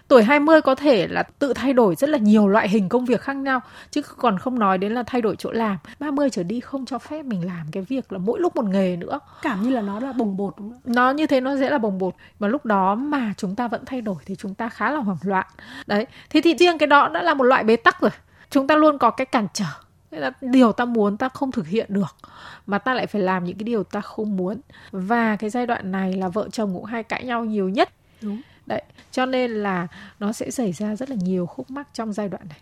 tuổi 0.09 0.23
20 0.23 0.61
có 0.61 0.75
thể 0.75 1.07
là 1.09 1.23
tự 1.23 1.53
thay 1.55 1.73
đổi 1.73 1.95
rất 1.95 2.11
là 2.11 2.19
nhiều 2.19 2.49
loại 2.49 2.69
hình 2.69 2.89
công 2.89 3.05
việc 3.05 3.21
khác 3.21 3.37
nhau 3.37 3.61
chứ 3.91 4.03
còn 4.03 4.39
không 4.39 4.59
nói 4.59 4.79
đến 4.79 4.93
là 4.93 5.03
thay 5.03 5.23
đổi 5.23 5.37
chỗ 5.37 5.53
làm. 5.53 5.77
30 5.99 6.31
trở 6.31 6.43
đi 6.43 6.61
không 6.61 6.87
cho 6.87 6.99
phép 6.99 7.25
mình 7.25 7.47
làm 7.47 7.67
cái 7.73 7.83
việc 7.83 8.13
là 8.13 8.19
mỗi 8.19 8.41
lúc 8.41 8.57
một 8.57 8.65
nghề 8.65 8.97
nữa. 8.97 9.21
Cảm 9.43 9.63
như 9.63 9.71
là 9.71 9.81
nó 9.81 10.01
là 10.01 10.13
bồng 10.13 10.37
bột 10.37 10.55
đúng 10.59 10.71
không? 10.71 10.95
nó 10.95 11.11
như 11.11 11.27
thế 11.27 11.41
nó 11.41 11.57
sẽ 11.57 11.71
là 11.71 11.79
bồng 11.79 11.99
bột 11.99 12.15
và 12.39 12.49
lúc 12.49 12.65
đó 12.65 12.95
mà 12.95 13.35
chúng 13.37 13.55
ta 13.55 13.69
vẫn 13.69 13.85
thay 13.87 14.01
đổi 14.01 14.17
thì 14.27 14.37
chúng 14.37 14.55
ta 14.55 14.69
khá 14.69 14.91
là 14.91 14.99
hoảng 14.99 15.19
loạn. 15.23 15.47
Đấy 15.87 16.07
thế 16.31 16.41
thì 16.41 16.55
riêng 16.59 16.79
cái 16.79 16.87
đó 16.87 17.09
đã 17.09 17.23
là 17.23 17.35
một 17.35 17.45
loại 17.45 17.65
bế 17.65 17.77
tắc 17.77 18.01
rồi. 18.01 18.11
Chúng 18.51 18.67
ta 18.67 18.77
luôn 18.77 18.99
có 18.99 19.11
cái 19.11 19.27
cản 19.27 19.47
trở 19.53 19.65
là 20.11 20.33
điều 20.41 20.73
ta 20.73 20.85
muốn 20.85 21.17
ta 21.17 21.29
không 21.29 21.53
thực 21.53 21.67
hiện 21.67 21.87
được 21.89 22.17
mà 22.67 22.79
ta 22.79 22.95
lại 22.95 23.07
phải 23.07 23.23
làm 23.23 23.45
những 23.45 23.59
cái 23.59 23.65
điều 23.65 23.85
ta 23.85 24.01
không 24.01 24.37
muốn. 24.37 24.61
Và 24.91 25.37
cái 25.37 25.51
giai 25.51 25.67
đoạn 25.67 25.93
này 25.93 26.13
là 26.13 26.29
vợ 26.29 26.49
chồng 26.53 26.75
cũng 26.75 26.85
hay 26.85 27.03
cãi 27.03 27.25
nhau 27.25 27.45
nhiều 27.45 27.69
nhất. 27.69 27.91
Đúng 28.21 28.43
đấy, 28.67 28.83
cho 29.11 29.27
nên 29.27 29.51
là 29.51 29.87
nó 30.21 30.33
sẽ 30.33 30.51
xảy 30.51 30.73
ra 30.73 30.97
rất 30.97 31.11
là 31.11 31.17
nhiều 31.21 31.47
khúc 31.47 31.71
mắc 31.71 31.89
trong 31.93 32.13
giai 32.13 32.29
đoạn 32.29 32.43
này. 32.49 32.61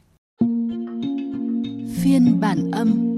Phiên 2.02 2.40
bản 2.40 2.70
âm. 2.72 3.13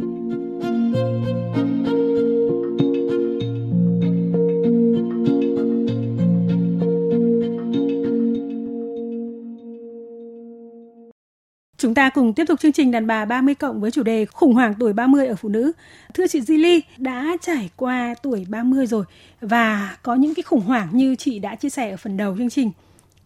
Ta 12.07 12.11
cùng 12.11 12.33
tiếp 12.33 12.45
tục 12.49 12.61
chương 12.61 12.73
trình 12.73 12.91
đàn 12.91 13.07
bà 13.07 13.25
30 13.25 13.55
cộng 13.55 13.81
với 13.81 13.91
chủ 13.91 14.03
đề 14.03 14.27
khủng 14.27 14.55
hoảng 14.55 14.75
tuổi 14.81 14.93
30 14.93 15.27
ở 15.27 15.35
phụ 15.35 15.49
nữ. 15.49 15.73
Thưa 16.15 16.27
chị 16.27 16.41
Zili, 16.41 16.81
đã 16.97 17.37
trải 17.41 17.71
qua 17.77 18.15
tuổi 18.23 18.47
30 18.49 18.87
rồi 18.87 19.05
và 19.41 19.97
có 20.03 20.15
những 20.15 20.35
cái 20.35 20.43
khủng 20.43 20.61
hoảng 20.61 20.89
như 20.93 21.17
chị 21.17 21.39
đã 21.39 21.55
chia 21.55 21.69
sẻ 21.69 21.91
ở 21.91 21.97
phần 21.97 22.17
đầu 22.17 22.37
chương 22.39 22.51
trình. 22.51 22.71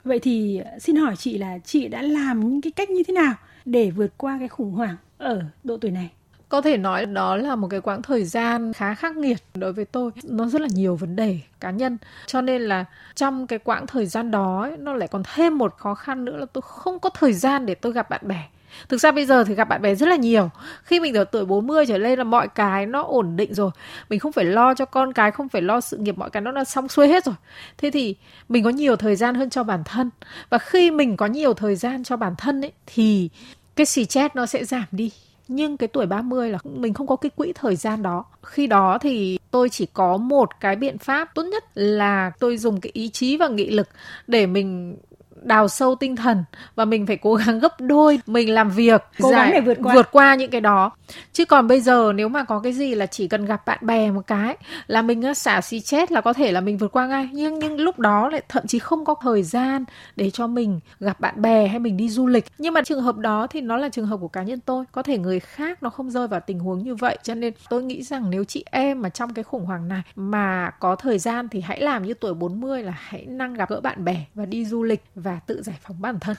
Vậy 0.04 0.18
thì 0.18 0.60
xin 0.80 0.96
hỏi 0.96 1.16
chị 1.16 1.38
là 1.38 1.58
chị 1.64 1.88
đã 1.88 2.02
làm 2.02 2.40
những 2.40 2.60
cái 2.60 2.70
cách 2.70 2.90
như 2.90 3.02
thế 3.02 3.14
nào 3.14 3.34
để 3.64 3.90
vượt 3.90 4.12
qua 4.16 4.37
cái 4.38 4.49
khủng 4.49 4.72
hoảng 4.72 4.96
ở 5.18 5.42
độ 5.64 5.76
tuổi 5.76 5.90
này? 5.90 6.10
có 6.49 6.60
thể 6.60 6.76
nói 6.76 7.06
đó 7.06 7.37
là 7.37 7.56
một 7.56 7.68
cái 7.70 7.80
quãng 7.80 8.02
thời 8.02 8.25
gian 8.25 8.72
khá 8.72 8.94
khắc 8.94 9.16
nghiệt 9.16 9.38
đối 9.54 9.72
với 9.72 9.84
tôi 9.84 10.10
nó 10.25 10.46
rất 10.46 10.60
là 10.60 10.68
nhiều 10.70 10.96
vấn 10.96 11.16
đề 11.16 11.38
cá 11.60 11.70
nhân 11.70 11.99
cho 12.26 12.40
nên 12.40 12.62
là 12.62 12.84
trong 13.14 13.46
cái 13.46 13.58
quãng 13.58 13.87
thời 13.87 14.06
gian 14.06 14.30
đó 14.30 14.62
ấy, 14.62 14.76
nó 14.76 14.94
lại 14.94 15.08
còn 15.08 15.22
thêm 15.34 15.58
một 15.58 15.75
khó 15.76 15.94
khăn 15.94 16.25
nữa 16.25 16.37
là 16.37 16.46
tôi 16.52 16.62
không 16.62 16.99
có 16.99 17.10
thời 17.10 17.32
gian 17.32 17.66
để 17.66 17.75
tôi 17.75 17.92
gặp 17.92 18.10
bạn 18.10 18.20
bè 18.25 18.49
Thực 18.89 19.00
ra 19.00 19.12
bây 19.12 19.27
giờ 19.27 19.45
thì 19.45 19.55
gặp 19.55 19.69
bạn 19.69 19.83
bè 19.83 19.95
rất 19.95 20.09
là 20.09 20.17
nhiều. 20.17 20.50
Khi 20.83 21.00
mình 21.00 21.15
ở 21.15 21.25
tuổi 21.25 21.45
40 21.45 21.87
trở 21.87 21.99
lên 21.99 22.19
là 22.19 22.25
mọi 22.25 22.49
cái 22.49 22.87
nó 22.87 23.03
ổn 23.03 23.37
định 23.37 23.55
rồi. 23.55 23.71
Mình 24.09 24.19
không 24.19 24.33
phải 24.33 24.45
lo 24.45 24.75
cho 24.75 24.85
con 24.85 25.12
cái, 25.12 25.31
không 25.31 25.49
phải 25.49 25.62
lo 25.62 25.81
sự 25.81 25.97
nghiệp, 25.97 26.19
mọi 26.19 26.31
cái 26.31 26.41
nó 26.41 26.53
đã 26.53 26.65
xong 26.65 26.89
xuôi 26.89 27.09
hết 27.09 27.25
rồi. 27.25 27.35
Thế 27.79 27.91
thì 27.91 28.17
mình 28.49 28.65
có 28.65 28.71
nhiều 28.71 28.97
thời 28.97 29.17
gian 29.17 29.35
hơn 29.35 29.50
cho 29.50 29.65
bản 29.65 29.85
thân. 29.85 30.11
Và 30.50 30.59
khi 30.59 30.91
mình 30.91 31.17
có 31.17 31.27
nhiều 31.27 31.55
thời 31.55 31.77
gian 31.77 32.05
cho 32.05 32.17
bản 32.17 32.35
thân 32.39 32.61
ấy 32.61 32.73
thì 32.87 33.29
cái 33.77 33.87
xì 33.87 34.05
chết 34.05 34.37
nó 34.37 34.47
sẽ 34.47 34.65
giảm 34.65 34.85
đi 34.93 35.11
nhưng 35.53 35.77
cái 35.77 35.89
tuổi 35.89 36.07
30 36.07 36.50
là 36.50 36.59
mình 36.65 36.95
không 36.95 37.07
có 37.07 37.17
cái 37.17 37.31
quỹ 37.37 37.53
thời 37.53 37.77
gian 37.77 38.03
đó. 38.03 38.25
Khi 38.43 38.67
đó 38.67 38.99
thì 38.99 39.39
tôi 39.50 39.69
chỉ 39.69 39.87
có 39.93 40.17
một 40.17 40.61
cái 40.61 40.77
biện 40.77 40.99
pháp 40.99 41.35
tốt 41.35 41.43
nhất 41.43 41.65
là 41.75 42.33
tôi 42.41 42.57
dùng 42.57 42.81
cái 42.81 42.91
ý 42.95 43.09
chí 43.09 43.37
và 43.37 43.49
nghị 43.49 43.71
lực 43.71 43.89
để 44.27 44.47
mình 44.47 44.97
đào 45.42 45.68
sâu 45.68 45.94
tinh 45.94 46.16
thần 46.16 46.44
và 46.75 46.85
mình 46.85 47.06
phải 47.06 47.16
cố 47.16 47.35
gắng 47.35 47.61
gấp 47.61 47.80
đôi 47.80 48.20
mình 48.26 48.54
làm 48.54 48.70
việc 48.70 49.02
cố 49.23 49.30
gắng 49.30 49.50
để 49.52 49.61
vượt 49.61 49.78
qua. 49.82 49.94
vượt 49.94 50.09
qua 50.12 50.35
những 50.35 50.50
cái 50.50 50.61
đó. 50.61 50.90
Chứ 51.32 51.44
còn 51.44 51.68
bây 51.68 51.80
giờ 51.80 52.12
nếu 52.14 52.28
mà 52.28 52.44
có 52.44 52.61
cái 52.61 52.73
gì 52.73 52.94
là 52.94 53.06
chỉ 53.06 53.28
cần 53.28 53.44
gặp 53.44 53.66
bạn 53.66 53.78
bè 53.82 54.11
một 54.11 54.26
cái 54.26 54.56
là 54.87 55.02
mình 55.02 55.35
xả 55.35 55.61
xì 55.61 55.80
chết 55.80 56.12
là 56.12 56.20
có 56.20 56.32
thể 56.32 56.52
là 56.52 56.61
mình 56.61 56.78
vượt 56.78 56.92
qua 56.92 57.06
ngay. 57.06 57.28
Nhưng 57.32 57.59
nhưng 57.59 57.80
lúc 57.80 57.99
đó 57.99 58.28
lại 58.28 58.42
thậm 58.49 58.66
chí 58.66 58.78
không 58.78 59.04
có 59.04 59.14
thời 59.23 59.42
gian 59.42 59.85
để 60.16 60.30
cho 60.30 60.47
mình 60.47 60.80
gặp 61.00 61.20
bạn 61.20 61.42
bè 61.42 61.66
hay 61.66 61.78
mình 61.78 61.97
đi 61.97 62.09
du 62.09 62.26
lịch. 62.26 62.44
Nhưng 62.59 62.75
mà 62.75 62.82
trường 62.82 63.02
hợp 63.02 63.16
đó 63.16 63.47
thì 63.47 63.61
nó 63.61 63.76
là 63.76 63.88
trường 63.88 64.06
hợp 64.06 64.16
của 64.20 64.28
cá 64.28 64.42
nhân 64.42 64.61
tôi. 64.61 64.85
Có 64.92 65.02
thể 65.02 65.18
người 65.18 65.40
khác 65.40 65.82
nó 65.82 65.90
không 65.90 66.11
rơi 66.11 66.28
vào 66.28 66.40
tình 66.40 66.59
huống 66.59 66.82
như 66.82 66.94
vậy. 66.94 67.18
Cho 67.23 67.35
nên 67.35 67.54
tôi 67.68 67.82
nghĩ 67.82 68.02
rằng 68.02 68.30
nếu 68.30 68.44
chị 68.44 68.64
em 68.70 69.02
mà 69.02 69.09
trong 69.09 69.35
cái 69.35 69.44
khủng 69.44 69.66
hoảng 69.66 69.88
này 69.88 70.02
mà 70.16 70.70
có 70.80 70.97
thời 70.97 71.18
gian 71.18 71.49
thì 71.49 71.61
hãy 71.61 71.80
làm 71.80 72.06
như 72.06 72.14
tuổi 72.14 72.35
40 72.35 72.82
là 72.82 72.94
hãy 72.97 73.26
năng 73.26 73.54
gặp 73.54 73.70
gỡ 73.70 73.80
bạn 73.80 74.04
bè 74.04 74.25
và 74.35 74.47
đi 74.47 74.64
du 74.64 74.82
lịch 74.82 75.04
và 75.14 75.29
và 75.30 75.40
tự 75.46 75.62
giải 75.62 75.76
phóng 75.82 76.00
bản 76.00 76.18
thân 76.20 76.37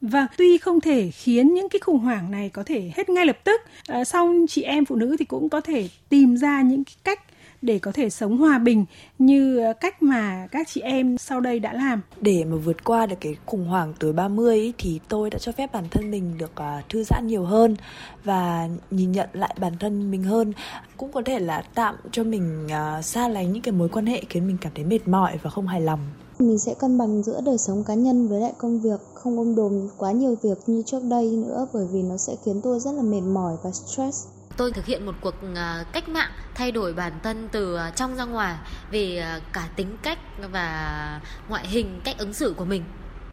và 0.00 0.26
tuy 0.36 0.58
không 0.58 0.80
thể 0.80 1.10
khiến 1.10 1.54
những 1.54 1.68
cái 1.68 1.80
khủng 1.80 1.98
hoảng 1.98 2.30
này 2.30 2.48
có 2.48 2.62
thể 2.66 2.92
hết 2.96 3.08
ngay 3.08 3.26
lập 3.26 3.38
tức, 3.44 3.60
à, 3.86 4.04
song 4.04 4.46
chị 4.48 4.62
em 4.62 4.84
phụ 4.84 4.96
nữ 4.96 5.16
thì 5.18 5.24
cũng 5.24 5.48
có 5.48 5.60
thể 5.60 5.88
tìm 6.08 6.36
ra 6.36 6.62
những 6.62 6.84
cái 6.84 6.94
cách 7.04 7.20
để 7.62 7.78
có 7.78 7.92
thể 7.92 8.10
sống 8.10 8.36
hòa 8.36 8.58
bình 8.58 8.84
như 9.18 9.72
cách 9.80 10.02
mà 10.02 10.46
các 10.50 10.68
chị 10.68 10.80
em 10.80 11.18
sau 11.18 11.40
đây 11.40 11.60
đã 11.60 11.72
làm. 11.72 12.00
Để 12.20 12.44
mà 12.44 12.56
vượt 12.56 12.84
qua 12.84 13.06
được 13.06 13.16
cái 13.20 13.36
khủng 13.46 13.66
hoảng 13.66 13.94
tuổi 13.98 14.12
30 14.12 14.58
ấy, 14.58 14.74
thì 14.78 15.00
tôi 15.08 15.30
đã 15.30 15.38
cho 15.38 15.52
phép 15.52 15.72
bản 15.72 15.84
thân 15.90 16.10
mình 16.10 16.38
được 16.38 16.52
uh, 16.60 16.88
thư 16.88 17.04
giãn 17.04 17.26
nhiều 17.26 17.44
hơn 17.44 17.76
và 18.24 18.68
nhìn 18.90 19.12
nhận 19.12 19.28
lại 19.32 19.54
bản 19.60 19.72
thân 19.80 20.10
mình 20.10 20.22
hơn. 20.22 20.52
Cũng 20.96 21.12
có 21.12 21.22
thể 21.24 21.38
là 21.38 21.62
tạm 21.74 21.94
cho 22.12 22.24
mình 22.24 22.66
uh, 22.66 23.04
xa 23.04 23.28
lánh 23.28 23.52
những 23.52 23.62
cái 23.62 23.72
mối 23.72 23.88
quan 23.88 24.06
hệ 24.06 24.22
khiến 24.28 24.46
mình 24.46 24.56
cảm 24.60 24.72
thấy 24.74 24.84
mệt 24.84 25.08
mỏi 25.08 25.38
và 25.42 25.50
không 25.50 25.66
hài 25.66 25.80
lòng. 25.80 26.00
Mình 26.38 26.58
sẽ 26.58 26.74
cân 26.78 26.98
bằng 26.98 27.22
giữa 27.22 27.40
đời 27.44 27.58
sống 27.58 27.84
cá 27.84 27.94
nhân 27.94 28.28
với 28.28 28.40
lại 28.40 28.52
công 28.58 28.80
việc, 28.80 29.00
không 29.14 29.38
ôm 29.38 29.54
đồm 29.56 29.88
quá 29.96 30.12
nhiều 30.12 30.36
việc 30.42 30.58
như 30.66 30.82
trước 30.86 31.02
đây 31.10 31.26
nữa 31.26 31.66
bởi 31.72 31.86
vì 31.92 32.02
nó 32.02 32.16
sẽ 32.16 32.32
khiến 32.44 32.60
tôi 32.64 32.80
rất 32.80 32.92
là 32.92 33.02
mệt 33.02 33.20
mỏi 33.20 33.56
và 33.64 33.70
stress. 33.70 34.26
Tôi 34.56 34.72
thực 34.72 34.86
hiện 34.86 35.06
một 35.06 35.14
cuộc 35.20 35.34
à, 35.54 35.84
cách 35.92 36.08
mạng 36.08 36.30
thay 36.54 36.72
đổi 36.72 36.92
bản 36.92 37.12
thân 37.22 37.48
từ 37.52 37.76
à, 37.76 37.92
trong 37.96 38.16
ra 38.16 38.24
ngoài 38.24 38.56
về 38.90 39.18
à, 39.18 39.40
cả 39.52 39.68
tính 39.76 39.96
cách 40.02 40.18
và 40.52 41.20
ngoại 41.48 41.66
hình, 41.66 42.00
cách 42.04 42.18
ứng 42.18 42.32
xử 42.32 42.54
của 42.56 42.64
mình. 42.64 42.82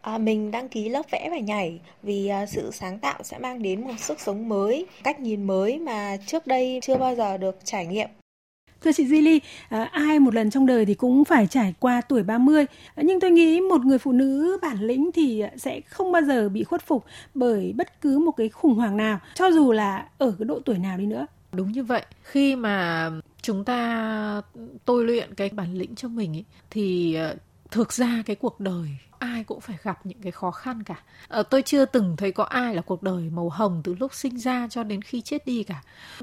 À, 0.02 0.18
mình 0.18 0.50
đăng 0.50 0.68
ký 0.68 0.88
lớp 0.88 1.02
vẽ 1.12 1.28
và 1.30 1.38
nhảy 1.38 1.80
vì 2.02 2.28
à, 2.28 2.46
sự 2.46 2.70
sáng 2.72 2.98
tạo 2.98 3.20
sẽ 3.22 3.38
mang 3.38 3.62
đến 3.62 3.84
một 3.84 3.94
sức 3.98 4.20
sống 4.20 4.48
mới, 4.48 4.86
cách 5.04 5.20
nhìn 5.20 5.46
mới 5.46 5.78
mà 5.78 6.16
trước 6.26 6.46
đây 6.46 6.78
chưa 6.82 6.96
bao 6.96 7.14
giờ 7.14 7.36
được 7.36 7.56
trải 7.64 7.86
nghiệm. 7.86 8.08
Thưa 8.86 8.92
chị 8.92 9.04
Zili, 9.04 9.40
ờ, 9.68 9.86
ai 9.92 10.18
một 10.18 10.34
lần 10.34 10.50
trong 10.50 10.66
đời 10.66 10.86
thì 10.86 10.94
cũng 10.94 11.24
phải 11.24 11.46
trải 11.46 11.74
qua 11.80 12.00
tuổi 12.00 12.22
30. 12.22 12.66
Ờ, 12.94 13.02
nhưng 13.06 13.20
tôi 13.20 13.30
nghĩ 13.30 13.60
một 13.60 13.80
người 13.80 13.98
phụ 13.98 14.12
nữ 14.12 14.58
bản 14.62 14.80
lĩnh 14.80 15.10
thì 15.14 15.40
ờ, 15.40 15.48
sẽ 15.56 15.80
không 15.80 16.12
bao 16.12 16.22
giờ 16.22 16.48
bị 16.48 16.64
khuất 16.64 16.86
phục 16.86 17.04
bởi 17.34 17.74
bất 17.76 18.00
cứ 18.00 18.18
một 18.18 18.32
cái 18.32 18.48
khủng 18.48 18.74
hoảng 18.74 18.96
nào, 18.96 19.20
cho 19.34 19.50
dù 19.50 19.72
là 19.72 20.08
ở 20.18 20.34
cái 20.38 20.44
độ 20.44 20.60
tuổi 20.64 20.78
nào 20.78 20.98
đi 20.98 21.06
nữa. 21.06 21.26
Đúng 21.52 21.72
như 21.72 21.84
vậy. 21.84 22.02
Khi 22.22 22.56
mà 22.56 23.10
chúng 23.42 23.64
ta 23.64 24.42
ừ, 24.54 24.60
tôi 24.84 25.04
luyện 25.04 25.34
cái 25.34 25.48
bản 25.48 25.74
lĩnh 25.74 25.94
cho 25.94 26.08
mình 26.08 26.36
ấy, 26.36 26.44
thì 26.70 27.16
thực 27.70 27.92
ra 27.92 28.22
cái 28.26 28.36
cuộc 28.36 28.60
đời 28.60 28.88
ai 29.18 29.44
cũng 29.44 29.60
phải 29.60 29.76
gặp 29.82 30.06
những 30.06 30.22
cái 30.22 30.32
khó 30.32 30.50
khăn 30.50 30.82
cả. 30.82 30.96
à, 31.28 31.42
tôi 31.42 31.62
chưa 31.62 31.84
từng 31.84 32.16
thấy 32.16 32.32
có 32.32 32.44
ai 32.44 32.74
là 32.74 32.82
cuộc 32.82 33.02
đời 33.02 33.30
màu 33.30 33.48
hồng 33.48 33.80
từ 33.84 33.94
lúc 34.00 34.14
sinh 34.14 34.38
ra 34.38 34.68
cho 34.70 34.82
đến 34.82 35.02
khi 35.02 35.20
chết 35.20 35.46
đi 35.46 35.62
cả. 35.62 35.82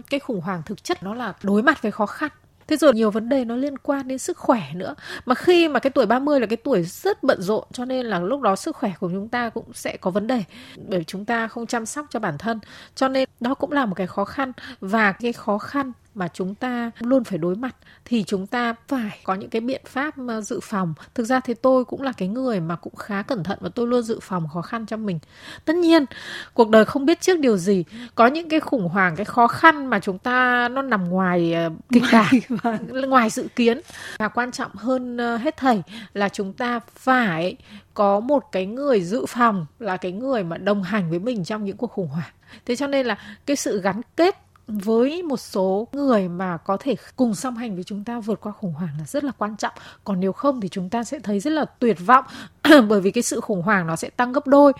Cái 0.09 0.19
khủng 0.19 0.41
hoảng 0.41 0.61
thực 0.65 0.83
chất 0.83 1.03
nó 1.03 1.13
là 1.13 1.33
đối 1.43 1.63
mặt 1.63 1.81
với 1.81 1.91
khó 1.91 2.05
khăn 2.05 2.31
Thế 2.67 2.77
rồi 2.77 2.93
nhiều 2.93 3.11
vấn 3.11 3.29
đề 3.29 3.45
nó 3.45 3.55
liên 3.55 3.77
quan 3.77 4.07
đến 4.07 4.17
sức 4.17 4.37
khỏe 4.37 4.61
nữa. 4.75 4.95
Mà 5.25 5.35
khi 5.35 5.67
mà 5.67 5.79
cái 5.79 5.91
tuổi 5.91 6.05
30 6.05 6.39
là 6.39 6.45
cái 6.45 6.57
tuổi 6.57 6.83
rất 6.83 7.23
bận 7.23 7.41
rộn, 7.41 7.63
cho 7.73 7.85
nên 7.85 8.05
là 8.05 8.19
lúc 8.19 8.41
đó 8.41 8.55
sức 8.55 8.75
khỏe 8.75 8.91
của 8.99 9.09
chúng 9.13 9.29
ta 9.29 9.49
cũng 9.49 9.73
sẽ 9.73 9.97
có 9.97 10.11
vấn 10.11 10.27
đề, 10.27 10.43
bởi 10.75 11.03
chúng 11.03 11.25
ta 11.25 11.47
không 11.47 11.67
chăm 11.67 11.85
sóc 11.85 12.05
cho 12.09 12.19
bản 12.19 12.37
thân. 12.37 12.59
Cho 12.95 13.07
nên 13.07 13.29
đó 13.39 13.53
cũng 13.53 13.71
là 13.71 13.85
một 13.85 13.95
cái 13.95 14.07
khó 14.07 14.25
khăn 14.25 14.51
và 14.79 15.11
cái 15.11 15.33
khó 15.33 15.57
khăn 15.57 15.91
mà 16.15 16.27
chúng 16.27 16.55
ta 16.55 16.91
luôn 16.99 17.23
phải 17.23 17.37
đối 17.37 17.55
mặt 17.55 17.75
thì 18.05 18.23
chúng 18.23 18.47
ta 18.47 18.75
phải 18.87 19.19
có 19.23 19.33
những 19.33 19.49
cái 19.49 19.61
biện 19.61 19.81
pháp 19.85 20.13
ờ, 20.27 20.41
dự 20.41 20.59
phòng. 20.63 20.93
Thực 21.15 21.23
ra 21.23 21.39
thì 21.39 21.53
tôi 21.53 21.85
cũng 21.85 22.01
là 22.01 22.11
cái 22.11 22.27
người 22.27 22.59
mà 22.59 22.75
cũng 22.75 22.95
khá 22.95 23.21
cẩn 23.21 23.43
thận 23.43 23.57
và 23.61 23.69
tôi 23.75 23.87
luôn 23.87 24.03
dự 24.03 24.19
phòng 24.21 24.47
khó 24.53 24.61
khăn 24.61 24.85
cho 24.85 24.97
mình. 24.97 25.19
Tất 25.65 25.75
nhiên 25.75 26.05
cuộc 26.53 26.69
đời 26.69 26.85
không 26.85 27.05
biết 27.05 27.21
trước 27.21 27.39
điều 27.39 27.57
gì. 27.57 27.83
Có 28.15 28.27
những 28.27 28.49
cái 28.49 28.59
khủng 28.59 28.89
hoảng 28.89 29.15
cái 29.15 29.25
khó 29.25 29.47
khăn 29.47 29.87
mà 29.87 29.99
chúng 29.99 30.17
ta 30.17 30.67
nó 30.69 30.81
nằm 30.81 31.09
ngoài 31.09 31.53
ờ, 31.53 31.69
kịch 31.91 32.03
bản 32.11 32.35
vâng. 32.49 33.09
ngoài 33.09 33.29
dự 33.29 33.47
kiến. 33.55 33.81
Và 34.19 34.27
quan 34.27 34.51
trọng 34.51 34.75
hơn 34.75 35.17
ờ, 35.17 35.37
hết 35.37 35.57
thảy 35.57 35.83
là 36.13 36.29
chúng 36.29 36.53
ta 36.53 36.79
phải 36.95 37.55
có 37.93 38.19
một 38.19 38.51
cái 38.51 38.65
người 38.65 39.01
dự 39.01 39.25
phòng 39.25 39.65
là 39.79 39.97
cái 39.97 40.11
người 40.11 40.43
mà 40.43 40.57
đồng 40.57 40.83
hành 40.83 41.09
với 41.09 41.19
mình 41.19 41.43
trong 41.43 41.65
những 41.65 41.77
cuộc 41.77 41.91
khủng 41.91 42.07
hoảng. 42.07 42.31
Thế 42.65 42.75
cho 42.75 42.87
nên 42.87 43.05
là 43.05 43.17
cái 43.45 43.55
sự 43.55 43.81
gắn 43.81 44.01
kết 44.15 44.35
với 44.67 45.23
một 45.23 45.37
số 45.37 45.87
người 45.91 46.29
mà 46.29 46.57
có 46.57 46.77
thể 46.77 46.95
cùng 47.15 47.35
song 47.35 47.55
hành 47.55 47.75
với 47.75 47.83
chúng 47.83 48.03
ta 48.03 48.19
vượt 48.19 48.41
qua 48.41 48.51
khủng 48.51 48.73
hoảng 48.73 48.89
là 48.99 49.05
rất 49.05 49.23
là 49.23 49.31
quan 49.37 49.55
trọng. 49.55 49.73
Còn 50.03 50.19
nếu 50.19 50.31
không 50.33 50.61
thì 50.61 50.69
chúng 50.69 50.89
ta 50.89 51.03
sẽ 51.03 51.19
thấy 51.19 51.39
rất 51.39 51.49
là 51.49 51.65
tuyệt 51.65 51.97
vọng, 52.05 52.25
bởi 52.89 53.01
vì 53.01 53.11
cái 53.11 53.23
sự 53.23 53.41
khủng 53.41 53.61
hoảng 53.61 53.87
nó 53.87 53.95
sẽ 53.95 54.09
tăng 54.09 54.31
gấp 54.31 54.47
đôi, 54.47 54.73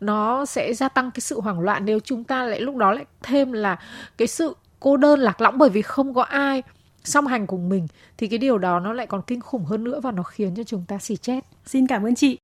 nó 0.00 0.46
sẽ 0.46 0.74
gia 0.74 0.88
tăng 0.88 1.10
cái 1.10 1.20
sự 1.20 1.40
hoảng 1.40 1.60
loạn 1.60 1.84
nếu 1.84 2.00
chúng 2.00 2.24
ta 2.24 2.44
lại 2.44 2.60
lúc 2.60 2.76
đó 2.76 2.92
lại 2.92 3.04
thêm 3.22 3.52
là 3.52 3.78
cái 4.18 4.28
sự 4.28 4.56
cô 4.80 4.96
đơn 4.96 5.20
lạc 5.20 5.40
lõng 5.40 5.58
bởi 5.58 5.70
vì 5.70 5.82
không 5.82 6.14
có 6.14 6.22
ai 6.22 6.62
song 7.04 7.26
hành 7.26 7.46
cùng 7.46 7.68
mình, 7.68 7.86
thì 8.18 8.28
cái 8.28 8.38
điều 8.38 8.58
đó 8.58 8.80
nó 8.80 8.92
lại 8.92 9.06
còn 9.06 9.22
kinh 9.22 9.40
khủng 9.40 9.64
hơn 9.64 9.84
nữa 9.84 10.00
và 10.00 10.12
nó 10.12 10.22
khiến 10.22 10.54
cho 10.54 10.64
chúng 10.64 10.84
ta 10.88 10.98
xì 10.98 11.16
chết. 11.16 11.40
Xin 11.66 11.86
cảm 11.86 12.06
ơn 12.06 12.14
chị. 12.14 12.38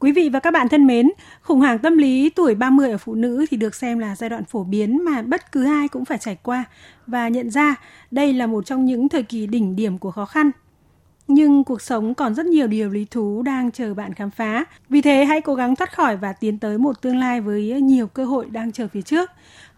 Quý 0.00 0.12
vị 0.12 0.28
và 0.28 0.40
các 0.40 0.50
bạn 0.50 0.68
thân 0.68 0.86
mến, 0.86 1.10
khủng 1.42 1.60
hoảng 1.60 1.78
tâm 1.78 1.98
lý 1.98 2.30
tuổi 2.30 2.54
30 2.54 2.90
ở 2.90 2.98
phụ 2.98 3.14
nữ 3.14 3.46
thì 3.50 3.56
được 3.56 3.74
xem 3.74 3.98
là 3.98 4.16
giai 4.16 4.30
đoạn 4.30 4.44
phổ 4.44 4.64
biến 4.64 5.04
mà 5.04 5.22
bất 5.22 5.52
cứ 5.52 5.64
ai 5.64 5.88
cũng 5.88 6.04
phải 6.04 6.18
trải 6.18 6.36
qua 6.42 6.64
và 7.06 7.28
nhận 7.28 7.50
ra 7.50 7.74
đây 8.10 8.32
là 8.32 8.46
một 8.46 8.66
trong 8.66 8.84
những 8.84 9.08
thời 9.08 9.22
kỳ 9.22 9.46
đỉnh 9.46 9.76
điểm 9.76 9.98
của 9.98 10.10
khó 10.10 10.24
khăn. 10.24 10.50
Nhưng 11.28 11.64
cuộc 11.64 11.82
sống 11.82 12.14
còn 12.14 12.34
rất 12.34 12.46
nhiều 12.46 12.66
điều 12.66 12.88
lý 12.88 13.06
thú 13.10 13.42
đang 13.42 13.70
chờ 13.70 13.94
bạn 13.94 14.14
khám 14.14 14.30
phá. 14.30 14.64
Vì 14.88 15.00
thế 15.00 15.24
hãy 15.24 15.40
cố 15.40 15.54
gắng 15.54 15.76
thoát 15.76 15.92
khỏi 15.92 16.16
và 16.16 16.32
tiến 16.32 16.58
tới 16.58 16.78
một 16.78 17.02
tương 17.02 17.16
lai 17.16 17.40
với 17.40 17.80
nhiều 17.80 18.06
cơ 18.06 18.24
hội 18.24 18.46
đang 18.50 18.72
chờ 18.72 18.88
phía 18.88 19.02
trước. 19.02 19.30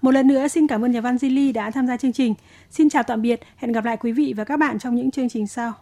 Một 0.02 0.10
lần 0.10 0.26
nữa 0.26 0.48
xin 0.48 0.66
cảm 0.66 0.84
ơn 0.84 0.92
nhà 0.92 1.00
văn 1.00 1.16
Zili 1.16 1.52
đã 1.52 1.70
tham 1.70 1.86
gia 1.86 1.96
chương 1.96 2.12
trình. 2.12 2.34
Xin 2.70 2.88
chào 2.88 3.02
tạm 3.02 3.22
biệt, 3.22 3.40
hẹn 3.56 3.72
gặp 3.72 3.84
lại 3.84 3.96
quý 3.96 4.12
vị 4.12 4.34
và 4.36 4.44
các 4.44 4.56
bạn 4.56 4.78
trong 4.78 4.94
những 4.94 5.10
chương 5.10 5.28
trình 5.28 5.46
sau. 5.46 5.72